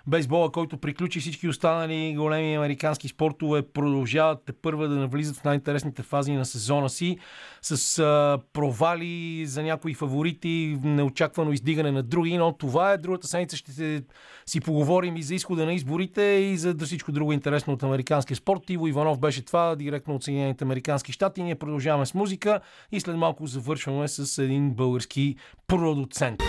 [0.06, 6.02] бейсбола, който приключи всички останали големи американски спортове, продължават те първа да навлизат в най-интересните
[6.02, 7.18] фази на сезона си,
[7.62, 13.56] с а, провали за някои фаворити, неочаквано издигане на други, но това е другата седмица.
[13.56, 14.02] Ще се,
[14.46, 18.36] си поговорим и за изхода на изборите и за да всичко друго интересно от американския
[18.36, 18.70] спорт.
[18.70, 21.42] Иво Иванов беше това, директно от Съединените американски щати.
[21.42, 22.60] Ние продължаваме с музика
[22.92, 25.36] и след малко завършваме с един български
[25.66, 26.40] продуцент.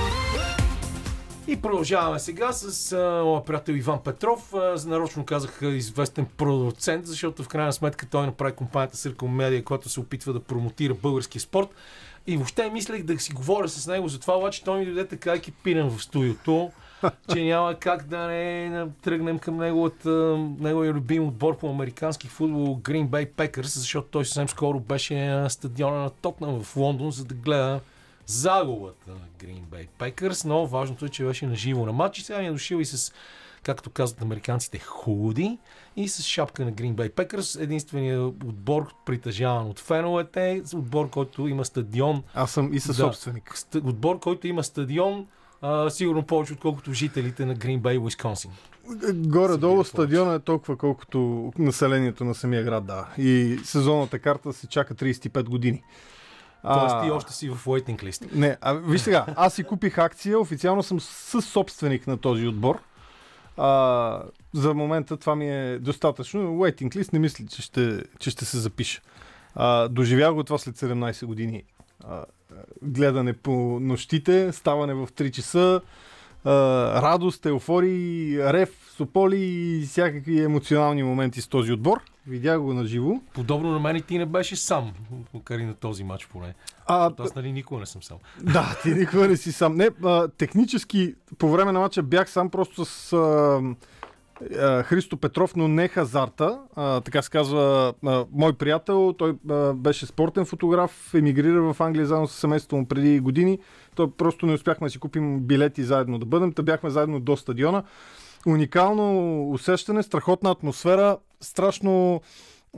[1.48, 4.54] И продължаваме сега с а, моя приятел Иван Петров.
[4.54, 9.90] А, нарочно казах известен продуцент, защото в крайна сметка той направи компанията Circle Media, която
[9.90, 11.70] се опитва да промотира българския спорт.
[12.28, 15.34] И въобще мислех да си говоря с него за това, обаче той ми дойде така
[15.34, 16.72] екипиран в студиото,
[17.30, 20.10] че няма как да не тръгнем към неговата,
[20.60, 25.50] неговия любим отбор по американски футбол Green Bay Packers, защото той съвсем скоро беше на
[25.50, 27.80] стадиона на Тотнам в Лондон, за да гледа
[28.26, 32.24] загубата на Green Bay Packers, но важното е, че беше на живо на матч и
[32.24, 33.14] сега ми е дошъл и с
[33.64, 35.58] както казват американците, худи
[35.96, 37.62] и с шапка на Green Bay Packers.
[37.62, 43.04] Единственият отбор, притежаван от феновете, отбор, който има стадион, Аз съм и със Да.
[43.04, 43.54] собственик.
[43.54, 45.28] ст- отбор, който има стадион,
[45.62, 48.52] а, сигурно повече, отколкото жителите на Green Bay, Уисконсин.
[49.14, 53.08] Горе-долу стадиона е толкова, колкото населението на самия град, да.
[53.18, 55.84] И сезонната карта се чака 35 години.
[56.74, 58.36] Тоест ти още си в waiting list.
[58.36, 62.80] Не, а виж сега, аз си купих акция, официално съм със собственик на този отбор.
[63.58, 64.22] А,
[64.54, 66.40] за момента това ми е достатъчно.
[66.40, 69.02] Waiting list не мисля, че ще, че ще се запиша.
[69.56, 71.64] А, доживях го това след 17 години.
[72.04, 72.26] А,
[72.82, 75.82] гледане по нощите, ставане в 3 часа,
[76.46, 76.52] а,
[77.02, 82.02] радост, еуфории, рев, сополи и всякакви емоционални моменти с този отбор.
[82.28, 83.20] Видях го на живо.
[83.34, 84.94] Подобно на мен и ти не беше сам,
[85.34, 86.54] макар и на този матч поне.
[86.86, 88.18] А, Аз нали никога не съм сам.
[88.44, 89.76] Да, ти никога не си сам.
[89.76, 93.76] Не, а, технически по време на матча бях сам просто с а, а,
[94.84, 96.60] Христо Петров, но не Хазарта.
[96.76, 99.14] А, така се казва а, мой приятел.
[99.18, 103.60] Той а, беше спортен фотограф, емигрира в Англия заедно с семейството му преди години.
[103.96, 106.54] Той просто не успяхме да си купим билети заедно да бъдем.
[106.54, 107.84] Та бяхме заедно до стадиона.
[108.48, 112.22] Уникално усещане, страхотна атмосфера, страшно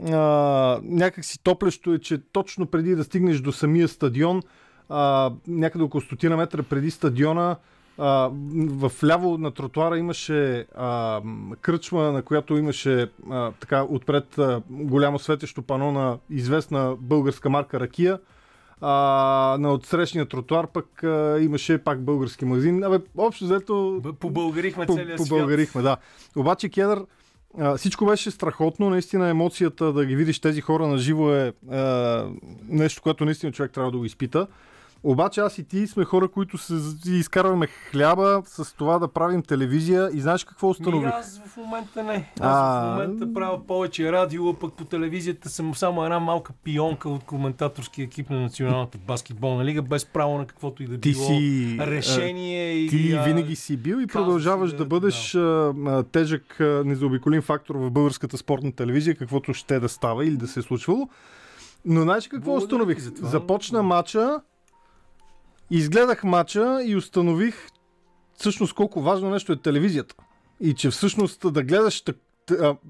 [0.06, 4.42] а, някак си топлещо е, че точно преди да стигнеш до самия стадион,
[4.88, 7.56] а, някъде около стотина метра преди стадиона,
[7.98, 11.20] а, в ляво на тротуара имаше а,
[11.60, 17.80] кръчма, на която имаше а, така отпред а, голямо светещо пано на известна българска марка
[17.80, 18.18] Ракия.
[18.80, 22.84] А, на отсрещния тротуар пък а, имаше пак български магазин.
[22.84, 25.28] Абе, общо взето Побългарихме по- целия свят.
[25.28, 25.96] Побългарихме, да.
[26.36, 27.04] Обаче Кедър,
[27.58, 28.90] а, всичко беше страхотно.
[28.90, 32.26] Наистина емоцията да ги видиш тези хора на живо е а,
[32.68, 34.46] нещо, което наистина човек трябва да го изпита.
[35.02, 36.74] Обаче аз и ти сме хора, които се
[37.06, 41.08] изкарваме хляба с това да правим телевизия и знаеш какво Ми, установих?
[41.08, 42.32] аз в момента не.
[42.40, 46.52] Аз А, в момента правя повече радио, а пък по телевизията съм само една малка
[46.64, 51.12] пионка от коментаторския екип на Националната баскетболна лига, без право на каквото и да Ти
[51.12, 52.72] било си, а, решение.
[52.72, 55.38] и, Ти а, винаги си бил и казус продължаваш и да да- бъдеш а,
[55.86, 60.46] а, тежък, а, незаобиколим фактор в българската спортна телевизия, каквото ще да става или да
[60.48, 61.08] се е случвало.
[61.84, 62.98] Но знаеш какво Благодаря установих?
[63.22, 64.40] Започна матча,
[65.70, 67.54] изгледах матча и установих
[68.34, 70.14] всъщност колко важно нещо е телевизията.
[70.60, 72.04] И че всъщност да гледаш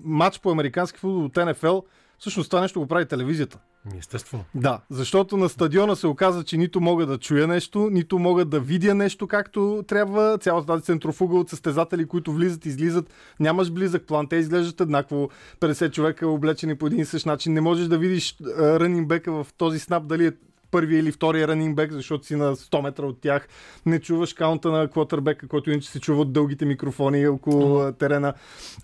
[0.04, 1.78] матч по американски футбол от НФЛ,
[2.18, 3.58] всъщност това нещо го прави телевизията.
[3.98, 4.44] Естествено.
[4.54, 8.60] Да, защото на стадиона се оказа, че нито мога да чуя нещо, нито мога да
[8.60, 10.38] видя нещо както трябва.
[10.38, 13.10] Цялата тази центрофуга от състезатели, които влизат и излизат,
[13.40, 14.28] нямаш близък план.
[14.28, 15.28] Те изглеждат еднакво.
[15.60, 17.52] 50 човека облечени по един и същ начин.
[17.52, 20.32] Не можеш да видиш ранинбека в този снап дали е
[20.70, 23.48] първия или втория ранинбек, защото си на 100 метра от тях.
[23.86, 28.34] Не чуваш каунта на квотербека, който иначе се чува от дългите микрофони около а, терена.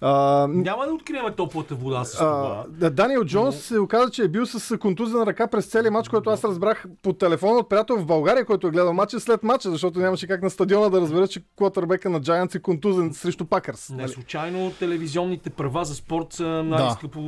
[0.01, 2.65] А, Няма да открием топлата вода с това.
[2.67, 6.09] а, да, Даниел Джонс се оказа, че е бил с контузена ръка през целия матч,
[6.09, 9.71] който аз разбрах по телефона от приятел в България, който е гледал матча след матча,
[9.71, 13.91] защото нямаше как на стадиона да разбера, че квотербека на Giants е контузен срещу Пакърс.
[13.91, 14.09] Не Нали?
[14.09, 17.21] случайно телевизионните права за спорт са най-скъпо,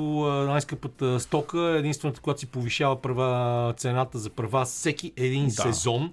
[0.47, 1.59] най-скъпата стока.
[1.79, 3.27] Единствената, която си повишава права,
[3.77, 5.51] цената за права всеки един да.
[5.51, 6.13] сезон.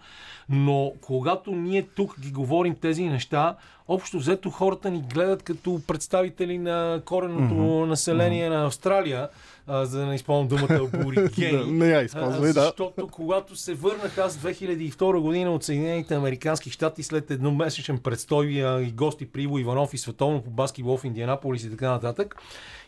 [0.50, 3.56] Но когато ние тук ги говорим тези неща,
[3.88, 7.86] общо взето хората ни гледат като представители на кореното mm-hmm.
[7.86, 8.54] население mm-hmm.
[8.54, 9.30] на Австралия,
[9.68, 11.72] а, за да не използвам думата Да, аборигени.
[11.72, 12.62] не я използвай, да.
[12.62, 18.82] Защото когато се върнах аз 2002 година от Съединените Американски щати след едномесечен престой а,
[18.82, 22.36] и гости при Иво Иванов и световно по баскетбол в Индианаполис и така нататък.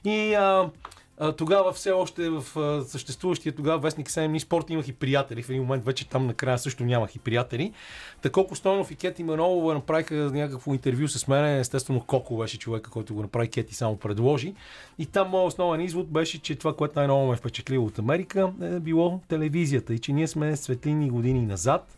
[0.05, 0.69] И а,
[1.37, 2.43] тогава все още в
[2.87, 5.43] съществуващия тогава вестник 7 дни спорт имах и приятели.
[5.43, 7.73] В един момент вече там накрая също нямах и приятели.
[8.21, 11.59] Тако Стойнов и Кети Манолова направиха някакво интервю с мен.
[11.59, 13.47] Естествено Коко беше човека, който го направи.
[13.47, 14.53] Кети само предложи.
[14.99, 18.53] И там моят основен извод беше, че това, което най-много ме е впечатлило от Америка,
[18.61, 19.93] е било телевизията.
[19.93, 21.97] И че ние сме светлини години назад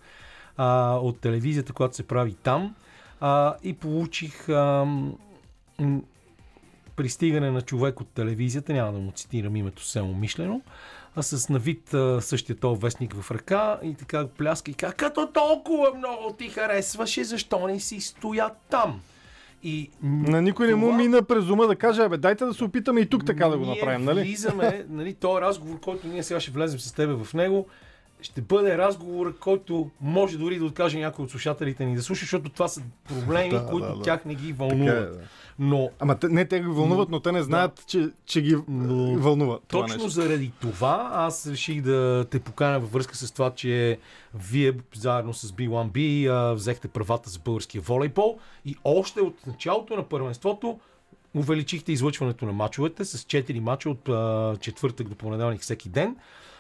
[0.58, 2.76] а, от телевизията, която се прави там.
[3.20, 4.86] А, и получих а,
[6.98, 10.62] пристигане на човек от телевизията, няма да му цитирам името съвсем умишлено,
[11.16, 14.94] а с на вид а, същия този вестник в ръка и така пляска и казва,
[14.96, 19.02] като толкова много ти харесваше, защо не си стоя там?
[19.64, 22.64] И На никой не му това- мина през ума да каже, абе, дайте да се
[22.64, 24.20] опитаме и тук така да го направим, нали?
[24.20, 27.68] Влизаме, нали, този разговор, който ние сега ще влезем с тебе в него,
[28.22, 32.50] ще бъде разговор, който може дори да откаже някой от слушателите ни да слуша, защото
[32.50, 34.02] това са проблеми, Да, които да, да.
[34.02, 35.14] тях не ги Така е, вълнуват.
[35.14, 35.20] да.
[35.60, 39.60] Но Ама не, те ги вълнуват, но те не знаят, че, че ги Но вълнува.
[39.68, 40.10] Това Точно нещо.
[40.10, 44.00] заради това аз реших да те поканя във връзка с това, че
[44.36, 50.04] вие заедно с B1B а, взехте правата за българския волейбол и още от началото на
[50.04, 50.80] първенството
[51.36, 56.16] увеличихте излъчването на мачовете с 4 мача от а, четвъртък до понеделник всеки ден,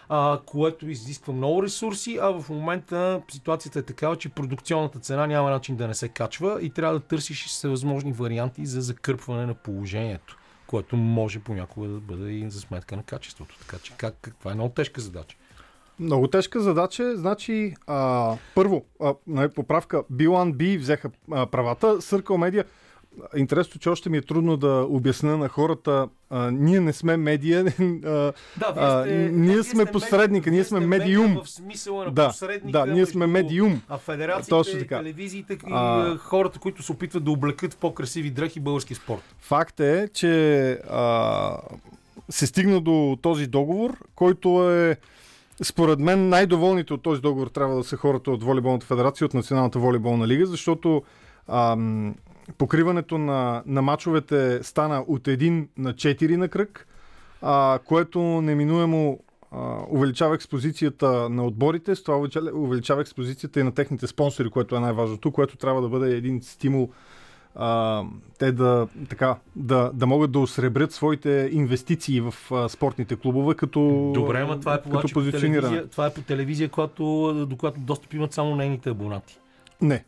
[0.09, 5.49] а, което изисква много ресурси, а в момента ситуацията е такава, че продукционната цена няма
[5.49, 10.37] начин да не се качва и трябва да търсиш всевъзможни варианти за закърпване на положението
[10.67, 13.57] което може понякога да бъде и за сметка на качеството.
[13.59, 15.37] Така че как, как, това е много тежка задача.
[15.99, 17.17] Много тежка задача.
[17.17, 21.87] Значи, а, първо, а, нали, поправка, B1B взеха а, правата.
[21.87, 22.63] Circle Media,
[23.35, 27.63] интересно, че още ми е трудно да обясня на хората, а, ние не сме медия,
[28.01, 31.41] Да, А, ние сме посредника, ние сме медиум.
[31.43, 32.33] В смисъла на да,
[32.65, 33.81] да, ние сме медиум.
[33.89, 34.97] А федерациите, Точно така.
[34.97, 36.17] телевизиите и а...
[36.17, 39.35] хората, които се опитват да облекат в по-красиви дрехи български спорт.
[39.39, 41.57] Факт е, че а,
[42.29, 44.97] се стигна до този договор, който е
[45.63, 49.79] според мен най-доволните от този договор трябва да са хората от Волейболната федерация, от Националната
[49.79, 51.03] волейболна лига, защото
[51.47, 52.15] ам,
[52.57, 56.87] покриването на, на мачовете стана от 1 на 4 на кръг,
[57.41, 59.19] а, което неминуемо
[59.51, 64.79] а, увеличава експозицията на отборите, с това увеличава, експозицията и на техните спонсори, което е
[64.79, 66.89] най-важното, което трябва да бъде един стимул
[67.59, 68.03] а,
[68.39, 74.11] те да, така, да, да могат да осребрят своите инвестиции в а, спортните клубове като,
[74.13, 77.79] Добре, ама това е по, като по телевизия, това е по телевизия, която, до която
[77.79, 79.39] достъп имат само нейните абонати.
[79.81, 80.03] Не.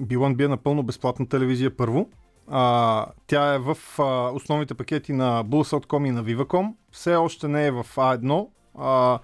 [0.00, 2.08] B1B е напълно безплатна телевизия първо.
[2.48, 6.74] А, тя е в а, основните пакети на Bulls.com и на Viva.com.
[6.90, 8.48] Все още не е в A1.
[8.78, 9.18] А,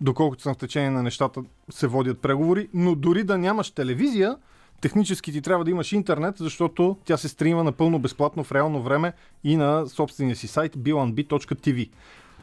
[0.00, 2.68] доколкото съм в течение на нещата се водят преговори.
[2.74, 4.36] Но дори да нямаш телевизия,
[4.80, 9.12] технически ти трябва да имаш интернет, защото тя се стрима напълно безплатно в реално време
[9.44, 11.90] и на собствения си сайт b1b.tv.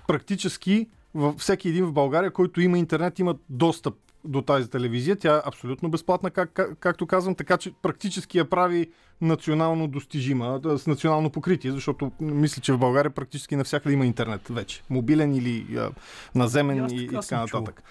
[0.07, 3.95] Практически във всеки един в България, който има интернет, има достъп
[4.25, 5.15] до тази телевизия.
[5.15, 8.91] Тя е абсолютно безплатна, как, как, както казвам, така че практически я прави
[9.21, 14.83] национално достижима, с национално покритие, защото мисля, че в България практически навсякъде има интернет вече.
[14.89, 15.91] Мобилен или а,
[16.35, 17.83] наземен И и, и така нататък.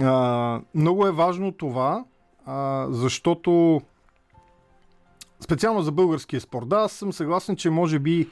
[0.00, 2.04] А, много е важно това,
[2.46, 3.80] а, защото
[5.40, 6.68] специално за българския спорт.
[6.68, 8.28] Да, аз съм съгласен, че може би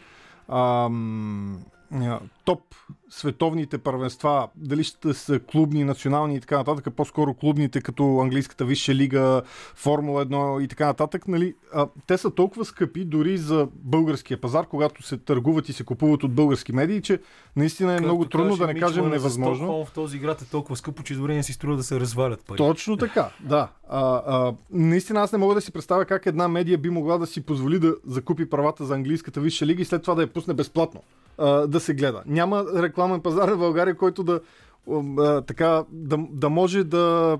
[0.48, 1.64] ам,
[2.48, 2.74] топ
[3.10, 8.64] световните първенства, дали ще са клубни, национални и така нататък, а по-скоро клубните, като английската
[8.64, 9.42] висша лига,
[9.74, 14.66] Формула 1 и така нататък, нали, а, те са толкова скъпи дори за българския пазар,
[14.66, 17.20] когато се търгуват и се купуват от български медии, че
[17.56, 19.84] наистина е много трудно, да не кажем невъзможно.
[19.84, 22.56] В този град е толкова скъпо, че дори не си струва да се развалят пари.
[22.56, 23.68] Точно така, да.
[23.88, 27.26] А, а, наистина аз не мога да си представя как една медия би могла да
[27.26, 30.54] си позволи да закупи правата за английската висша лига и след това да я пусне
[30.54, 31.02] безплатно
[31.38, 32.22] а, да се гледа.
[32.38, 34.40] Няма рекламен пазар в България, който да,
[35.46, 37.38] така, да, да може да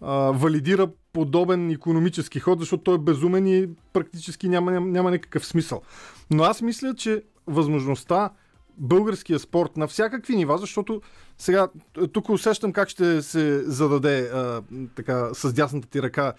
[0.00, 5.46] а, валидира подобен економически ход, защото той е безумен и практически няма, няма, няма никакъв
[5.46, 5.82] смисъл.
[6.30, 8.30] Но аз мисля, че възможността
[8.78, 11.02] българския спорт на всякакви нива, защото
[11.38, 11.68] сега
[12.12, 14.62] тук усещам как ще се зададе а,
[14.94, 16.32] така с дясната ти ръка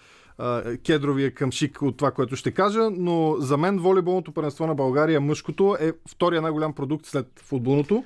[0.86, 5.76] кедровия къмшик от това, което ще кажа, но за мен волейболното първенство на България, мъжкото,
[5.80, 8.04] е втория най-голям продукт след футболното.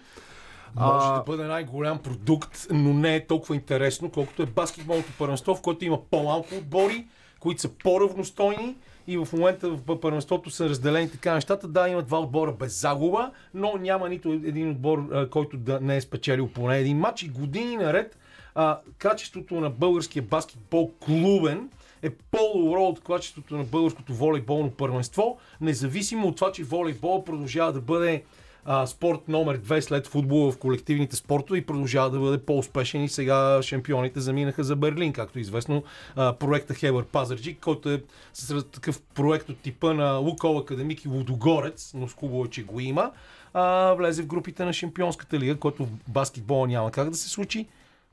[0.76, 5.54] Може А, да бъде най-голям продукт, но не е толкова интересно, колкото е баскетболното първенство,
[5.54, 7.06] в което има по-малко отбори,
[7.40, 8.76] които са по-равностойни
[9.06, 11.68] и в момента в първенството са разделени така нещата.
[11.68, 16.00] Да, има два отбора без загуба, но няма нито един отбор, който да не е
[16.00, 18.18] спечелил поне един матч и години наред
[18.54, 21.68] а, качеството на българския баскетбол клубен
[22.02, 27.80] е по-добро от качеството на българското волейболно първенство, независимо от това, че волейбол продължава да
[27.80, 28.22] бъде
[28.64, 33.04] а, спорт номер 2 след футбола в колективните спортове и продължава да бъде по-успешен.
[33.04, 35.82] И сега шампионите заминаха за Берлин, както е известно
[36.16, 38.02] а, проекта Хебър Пазарджик, който е
[38.32, 42.80] с такъв проект от типа на Лукол Академик и Лудогорец, но с хубаво че го
[42.80, 43.10] има,
[43.54, 47.66] а, влезе в групите на Шампионската лига, който в баскетбола няма как да се случи,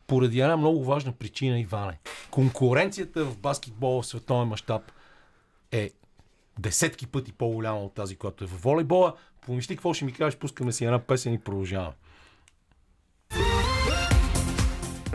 [0.08, 2.00] поради една много важна причина, Иване.
[2.32, 4.92] Конкуренцията в баскетбола в световен мащаб
[5.72, 5.92] е
[6.60, 9.16] десетки пъти по-голяма от тази, която е в волейбола.
[9.46, 11.94] Помисли какво ще ми кажеш, пускаме си една песен и продължаваме.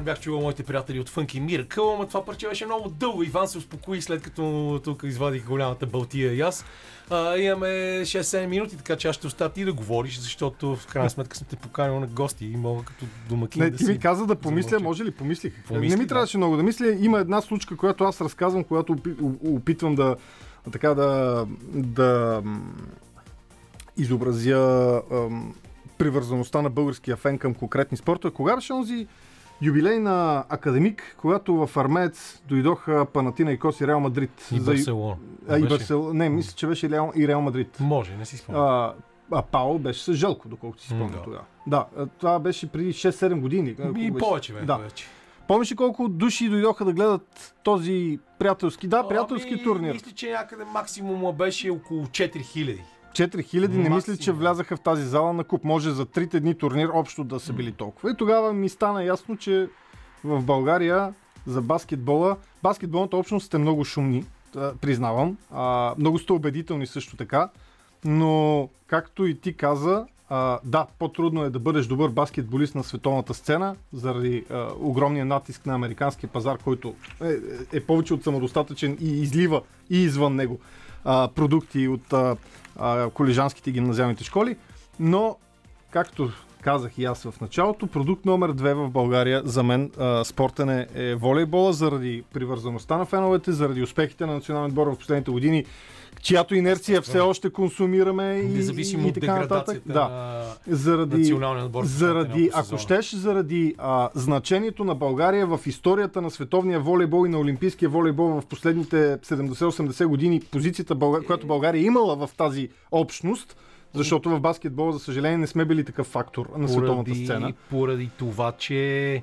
[0.01, 3.23] Бях чувал моите приятели от Funky Miracle, ама това парче беше много дълго.
[3.23, 6.65] Иван се успокои след като тук извадих голямата балтия и аз.
[7.11, 7.67] А, имаме
[8.03, 11.47] 6-7 минути, така че аз ще оставя ти да говориш, защото в крайна сметка съм
[11.51, 14.37] те поканил на гости и мога като домакин Не, да ти си ми каза да
[14.37, 14.85] помисля, замълча.
[14.85, 15.11] може ли?
[15.11, 15.65] Помислих.
[15.69, 16.09] Помисли, не ми да.
[16.09, 16.97] трябваше много да мисля.
[17.01, 18.97] Има една случка, която аз разказвам, която
[19.45, 20.17] опитвам да
[20.73, 22.43] така да, да
[23.97, 25.55] изобразя ам,
[25.99, 28.35] привързаността на българския фен към конкретни спортове.
[28.35, 29.07] Кога беше онзи
[29.63, 34.49] юбилей на Академик, когато в Армеец дойдоха Панатина и Кос и Реал Мадрид.
[34.53, 35.17] И за- Барселона.
[35.49, 35.63] А, и?
[35.63, 36.15] Барселона.
[36.15, 37.77] Не, мисля, че беше Реал, и Реал Мадрид.
[37.81, 38.65] Може, не си спомням.
[39.33, 41.23] А, Пао беше с Желко, доколкото си М, спомням да.
[41.23, 41.45] тогава.
[41.67, 41.87] Да,
[42.19, 43.77] това беше преди 6-7 години.
[43.97, 44.77] И повече бе, Да.
[44.77, 45.07] вече.
[45.49, 49.93] Помниш ли колко души дойдоха да гледат този приятелски, да, приятелски ами, турнир?
[49.93, 52.79] Мисля, че някъде максимума беше около 4000.
[53.13, 55.65] 4000 не мисля, че влязаха в тази зала на куп.
[55.65, 58.11] Може за трите дни турнир общо да са били толкова.
[58.11, 59.69] И тогава ми стана ясно, че
[60.25, 61.15] в България
[61.47, 64.25] за баскетбола, баскетболната общност сте много шумни,
[64.81, 65.37] признавам.
[65.51, 67.51] А, много сте убедителни също така.
[68.05, 73.35] Но, както и ти каза, а, да, по-трудно е да бъдеш добър баскетболист на световната
[73.35, 76.95] сцена, заради а, огромния натиск на американския пазар, който
[77.25, 77.35] е,
[77.73, 80.59] е повече от самодостатъчен и излива и извън него
[81.05, 82.37] а, продукти от а,
[82.77, 84.57] а, колежанските гимназиалните школи.
[85.01, 85.37] Но,
[85.91, 86.31] както
[86.61, 90.87] казах и аз в началото, продукт номер две в България за мен а, спортен е,
[90.95, 95.65] е волейбола, заради привързаността на феновете, заради успехите на националния отбор в последните години,
[96.23, 99.83] чиято инерция все още консумираме и, Независимо и, така нататък.
[99.87, 100.43] Да.
[100.67, 101.85] Заради, националния отбор.
[101.85, 107.39] заради, ако щеш, заради а, значението на България в историята на световния волейбол и на
[107.39, 111.23] олимпийския волейбол в последните 70-80 години, позицията, Бълга...
[111.23, 113.57] която България е имала в тази общност,
[113.95, 117.53] защото в баскетбол, за съжаление, не сме били такъв фактор на световната сцена.
[117.71, 119.23] Поради това, че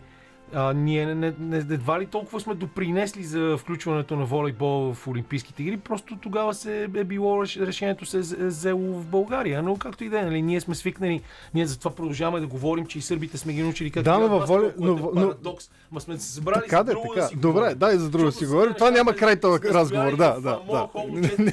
[0.53, 5.07] а, ние не, не, не, едва ли толкова сме допринесли за включването на волейбол в
[5.07, 9.63] Олимпийските игри, просто тогава се е било реш- решението се е з- взело в България.
[9.63, 11.21] Но както и да е, нали, ние сме свикнали,
[11.53, 14.49] ние затова продължаваме да говорим, че и сърбите сме ги научили как Да, но във
[14.49, 15.69] но- е но- парадокс.
[15.91, 17.21] Ма сме се събрали Така за да, друго така.
[17.21, 17.77] да си Добре, говорим.
[17.77, 18.73] дай за друго да си говорим.
[18.73, 20.11] Това няма край този разговор.
[20.11, 20.87] Да, да, да.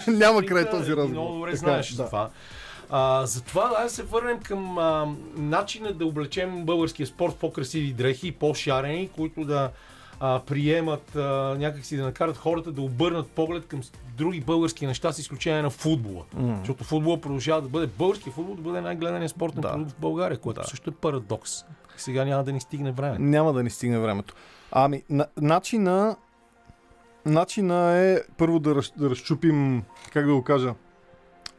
[0.09, 1.11] Няма край този и разговор.
[1.13, 2.07] Много добре е, знаеш да.
[2.07, 2.29] това.
[2.97, 8.33] А, затова да се върнем към а, начина да облечем българския спорт в по-красиви дрехи,
[8.33, 9.71] по-шарени, които да
[10.21, 11.21] а, приемат а,
[11.59, 13.81] някакси да накарат хората да обърнат поглед към
[14.17, 16.25] други български неща, с изключение на футбола.
[16.35, 16.57] М.
[16.59, 19.73] Защото футбола продължава да бъде български футбол, да бъде най-гледаният спортен Да.
[19.73, 21.51] продукт в България, което също е парадокс.
[21.97, 23.17] Сега няма да ни стигне време.
[23.19, 24.35] Няма да ни стигне времето.
[24.73, 26.17] Ами, на, начина,
[27.27, 30.75] начина е първо да, раз, да разчупим, как да го кажа,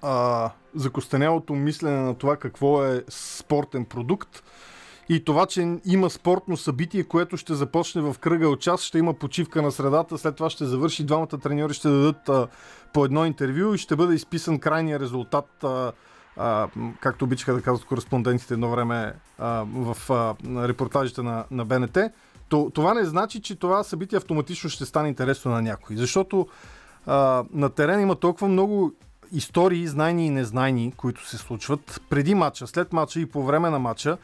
[0.06, 4.44] а, закостенялото мислене на това какво е спортен продукт
[5.10, 9.14] и това, че има спортно събитие, което ще започне в кръга от час, ще има
[9.14, 12.48] почивка на средата, след това ще завърши, двамата треньори ще дадат а,
[12.94, 15.92] по едно интервю и ще бъде изписан крайния резултат а,
[16.38, 16.68] а,
[17.00, 20.36] както обичаха да казват кореспондентите едно време а, в а,
[20.68, 21.98] репортажите на, на БНТ,
[22.50, 25.96] то, това не значи, че това събитие автоматично ще стане интересно на някой.
[25.96, 26.48] Защото
[27.06, 28.94] а, на терен има толкова много
[29.32, 33.80] истории, знайни и незнайни, които се случват преди матча, след матча и по време на
[33.80, 34.18] матча.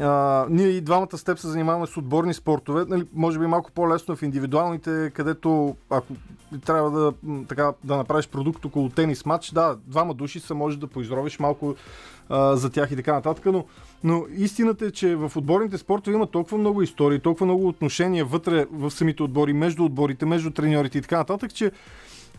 [0.00, 2.84] А, ние и двамата с теб се занимаваме с отборни спортове.
[2.88, 6.12] Нали, може би малко по-лесно в индивидуалните, където ако
[6.66, 7.12] трябва да,
[7.48, 11.74] така, да направиш продукт около тенис матч, да, двама души са може да поизровиш малко
[12.28, 13.64] а, за тях и така нататък, но,
[14.04, 18.66] но истината е, че в отборните спортове има толкова много истории, толкова много отношения вътре
[18.72, 21.72] в самите отбори, между отборите, между треньорите и така нататък, че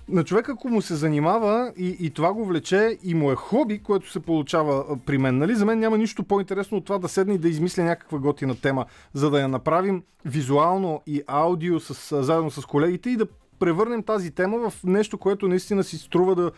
[0.10, 3.84] на човек, ако му се занимава и, и това го влече и му е хоби,
[3.84, 5.56] което се получава при мен, нали?
[5.56, 8.86] За мен няма нищо по-интересно от това да седне и да измисля някаква готина тема,
[9.14, 13.28] за да я направим визуално и аудио с, заедно с колегите и да
[13.60, 16.52] превърнем тази тема в нещо, което наистина си струва да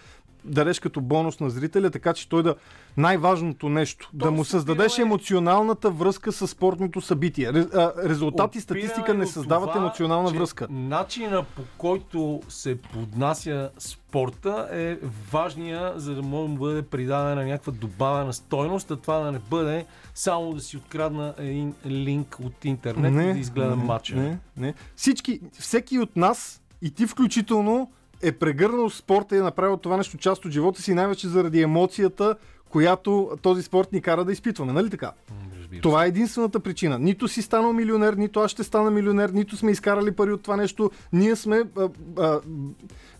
[0.45, 2.55] дадеш като бонус на зрителя, така че той да
[2.97, 7.51] най-важното нещо, да му създадеш опираме- емоционалната връзка с спортното събитие.
[7.51, 10.67] Ре- а, Резултат и статистика не създават това, емоционална връзка.
[10.69, 14.97] Начина по който се поднася спорта е
[15.31, 19.85] важния, за да може да бъде придадена някаква добавена стойност, а това да не бъде
[20.15, 24.15] само да си открадна един линк от интернет и да изгледам не, матча.
[24.15, 24.73] Не, не.
[24.95, 27.91] Всички, всеки от нас, и ти включително,
[28.21, 32.35] е прегърнал спорта и е направил това нещо част от живота си, най-вече заради емоцията,
[32.69, 34.73] която този спорт ни кара да изпитваме.
[34.73, 35.11] Нали така?
[35.59, 35.81] Разбира.
[35.81, 36.99] Това е единствената причина.
[36.99, 40.57] Нито си станал милионер, нито аз ще стана милионер, нито сме изкарали пари от това
[40.57, 40.91] нещо.
[41.13, 41.89] Ние сме а,
[42.19, 42.39] а,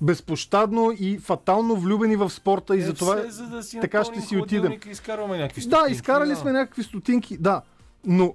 [0.01, 4.73] безпощадно и фатално влюбени в спорта и Е, затова за да така ще си отидем.
[4.91, 6.35] изкарваме някакви Да, изкарали да.
[6.35, 7.61] сме някакви стотинки, да.
[8.05, 8.33] Но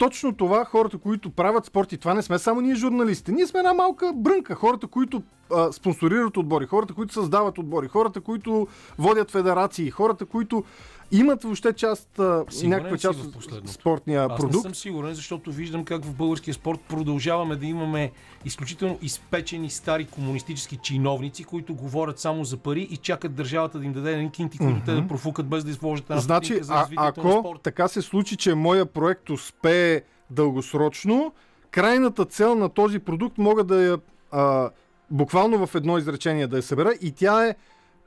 [0.00, 3.32] точно това, хората, които правят спорт, и това не сме само ние журналистите.
[3.32, 4.54] Ние сме една малка брънка.
[4.54, 5.22] Хората, които
[5.54, 8.66] а, спонсорират отбори, хората, които създават отбори, хората, които
[8.98, 10.64] водят федерации, хората, които
[11.12, 12.20] имат въобще част,
[12.50, 14.54] Сигурен някаква част от спортния Аз продукт.
[14.54, 18.12] не съм сигурен, защото виждам как в българския спорт продължаваме да имаме
[18.44, 23.92] изключително изпечени стари комунистически чиновници, които говорят само за пари и чакат държавата да им
[23.92, 27.02] даде едни кинти, които те да профукат без да изложат една Значи, за а, развитието
[27.02, 27.62] на ако спорта.
[27.62, 30.00] така се случи, че моя проект успее
[30.30, 31.32] дългосрочно,
[31.70, 33.98] крайната цел на този продукт мога да я
[34.30, 34.70] а,
[35.10, 37.54] буквално в едно изречение да я събера и тя е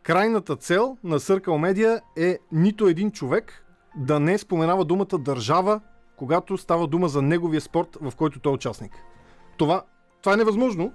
[0.04, 3.66] крайната цел на Circle Media е нито един човек
[3.96, 5.82] да не споменава думата държава,
[6.16, 8.92] когато става дума за неговия спорт, в който той е участник.
[9.58, 9.84] Това,
[10.22, 10.94] това е невъзможно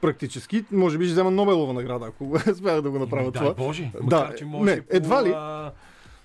[0.00, 0.64] практически.
[0.72, 3.54] Може би ще взема Нобелова награда, ако успях да го направя Дай това.
[3.54, 5.32] Боже, Да, макар, че може не, по, едва ли.
[5.36, 5.72] А,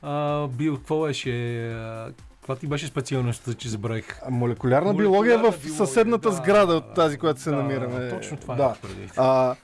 [0.02, 1.68] а, бил, какво беше?
[1.72, 4.06] А, каква ти беше специалността, че забравих?
[4.30, 8.10] Молекулярна, Молекулярна биология в биология, съседната да, сграда от тази, която се да, намираме.
[8.10, 8.76] Точно това да.
[8.78, 9.10] е преди.
[9.18, 9.56] А,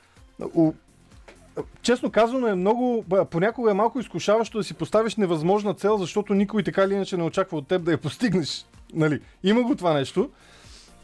[0.54, 0.74] у,
[1.82, 6.64] честно казано е много, понякога е малко изкушаващо да си поставиш невъзможна цел, защото никой
[6.64, 8.66] така или иначе не очаква от теб да я постигнеш.
[8.94, 9.20] Нали?
[9.44, 10.30] Има го това нещо.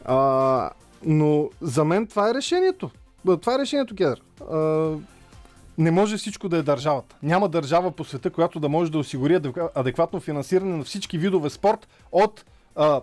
[0.04, 0.70] А,
[1.04, 2.90] но за мен това е решението.
[3.40, 4.22] Това е решението, Кедър.
[4.50, 4.56] А,
[5.78, 7.16] не може всичко да е държавата.
[7.22, 11.50] Няма държава по света, която да може да осигури адеква- адекватно финансиране на всички видове
[11.50, 12.44] спорт от
[12.76, 13.00] а,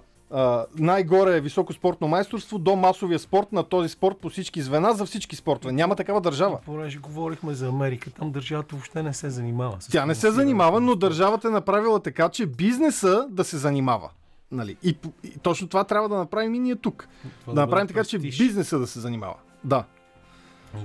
[0.77, 5.35] най-горе високо спортно майсторство до масовия спорт на този спорт по всички звена за всички
[5.35, 5.73] спортове.
[5.73, 6.59] Няма такава държава.
[6.65, 9.77] Понеже говорихме за Америка, там държавата въобще не се занимава.
[9.79, 14.09] с Тя не се занимава, но държавата е направила така, че бизнеса да се занимава.
[14.51, 14.77] Нали?
[14.83, 17.07] И, и точно това трябва да направим и ние тук.
[17.41, 19.35] Това да направим така, че бизнеса да се занимава.
[19.63, 19.83] Да.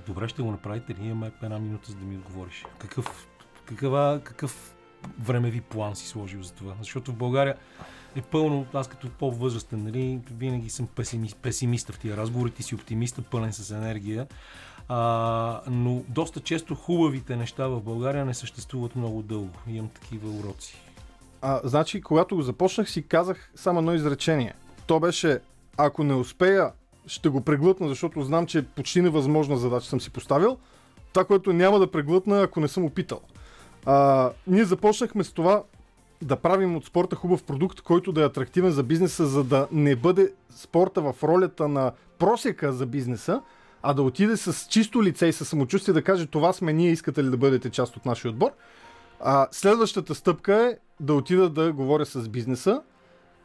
[0.07, 0.95] Добре, ще го направите.
[1.01, 2.67] Ние имаме една минута, за да ми отговориш.
[2.79, 3.29] Какъв,
[3.65, 4.75] какъва, какъв
[5.19, 6.75] времеви план си сложил за това?
[6.81, 7.57] Защото в България
[8.17, 12.75] е пълно, аз като по-възрастен, нали, винаги съм песимист, песимист в тия разговори, ти си
[12.75, 14.27] оптимист, пълен с енергия.
[14.89, 19.55] А, но доста често хубавите неща в България не съществуват много дълго.
[19.69, 20.77] Имам такива уроци.
[21.43, 24.55] А, значи, когато го започнах, си казах само едно изречение.
[24.87, 25.39] То беше,
[25.77, 26.73] ако не успея,
[27.07, 30.59] ще го преглътна, защото знам, че е почти невъзможна задача съм си поставил.
[31.13, 33.21] Това, което няма да преглътна, ако не съм опитал.
[33.87, 35.63] А, ние започнахме с това
[36.23, 39.97] да правим от спорта хубав продукт, който да е атрактивен за бизнеса, за да не
[39.97, 43.43] бъде спорта в ролята на просека за бизнеса,
[43.83, 47.25] а да отиде с чисто лице и със самочувствие да каже това сме ние, искате
[47.25, 48.51] ли да бъдете част от нашия отбор.
[49.21, 52.83] А, следващата стъпка е да отида да говоря с бизнеса,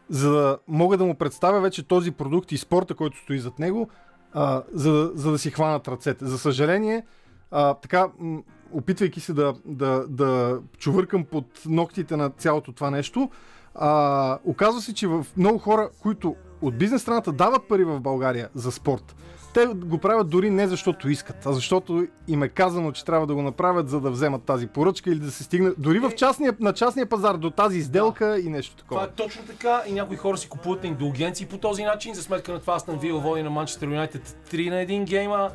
[0.09, 3.89] за да мога да му представя вече този продукт и спорта, който стои зад него,
[4.33, 6.25] а, за, за да си хванат ръцете.
[6.25, 7.05] За съжаление,
[7.51, 8.41] а, така, м-
[8.71, 13.29] опитвайки се да, да, да чувъркам под ногтите на цялото това нещо,
[13.75, 18.49] а, оказва се, че в много хора, които от бизнес страната дават пари в България
[18.55, 19.15] за спорт,
[19.55, 23.35] те го правят дори не защото искат, а защото им е казано, че трябва да
[23.35, 26.73] го направят, за да вземат тази поръчка или да се стигне дори в частния, на
[26.73, 29.01] частния пазар до тази изделка и нещо такова.
[29.01, 32.13] Това е точно така и някои хора си купуват на индулгенции по този начин.
[32.13, 35.51] За сметка на това Астън Вил води на Манчестър Юнайтед 3 на 1 гейма.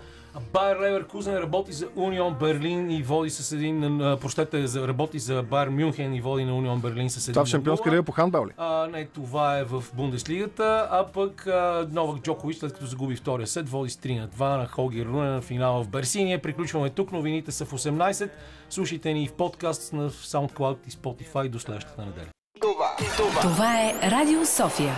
[0.52, 6.14] Байер Леверкузен работи за Унион Берлин и води с един, прощете, работи за Байер Мюнхен
[6.14, 8.50] и води на Унион Берлин с един Това в Шампионска лига по хандбал ли?
[8.56, 13.46] А, не, това е в Бундеслигата, а пък а, Новак Джокович, след като загуби втория
[13.46, 16.24] сет, води с 3 на 2 на Холгер Рунен на финала в Берси.
[16.24, 18.30] Ние приключваме тук, новините са в 18.
[18.70, 22.26] Слушайте ни в подкаст на SoundCloud и Spotify до следващата неделя.
[23.42, 24.94] Това е Радио София.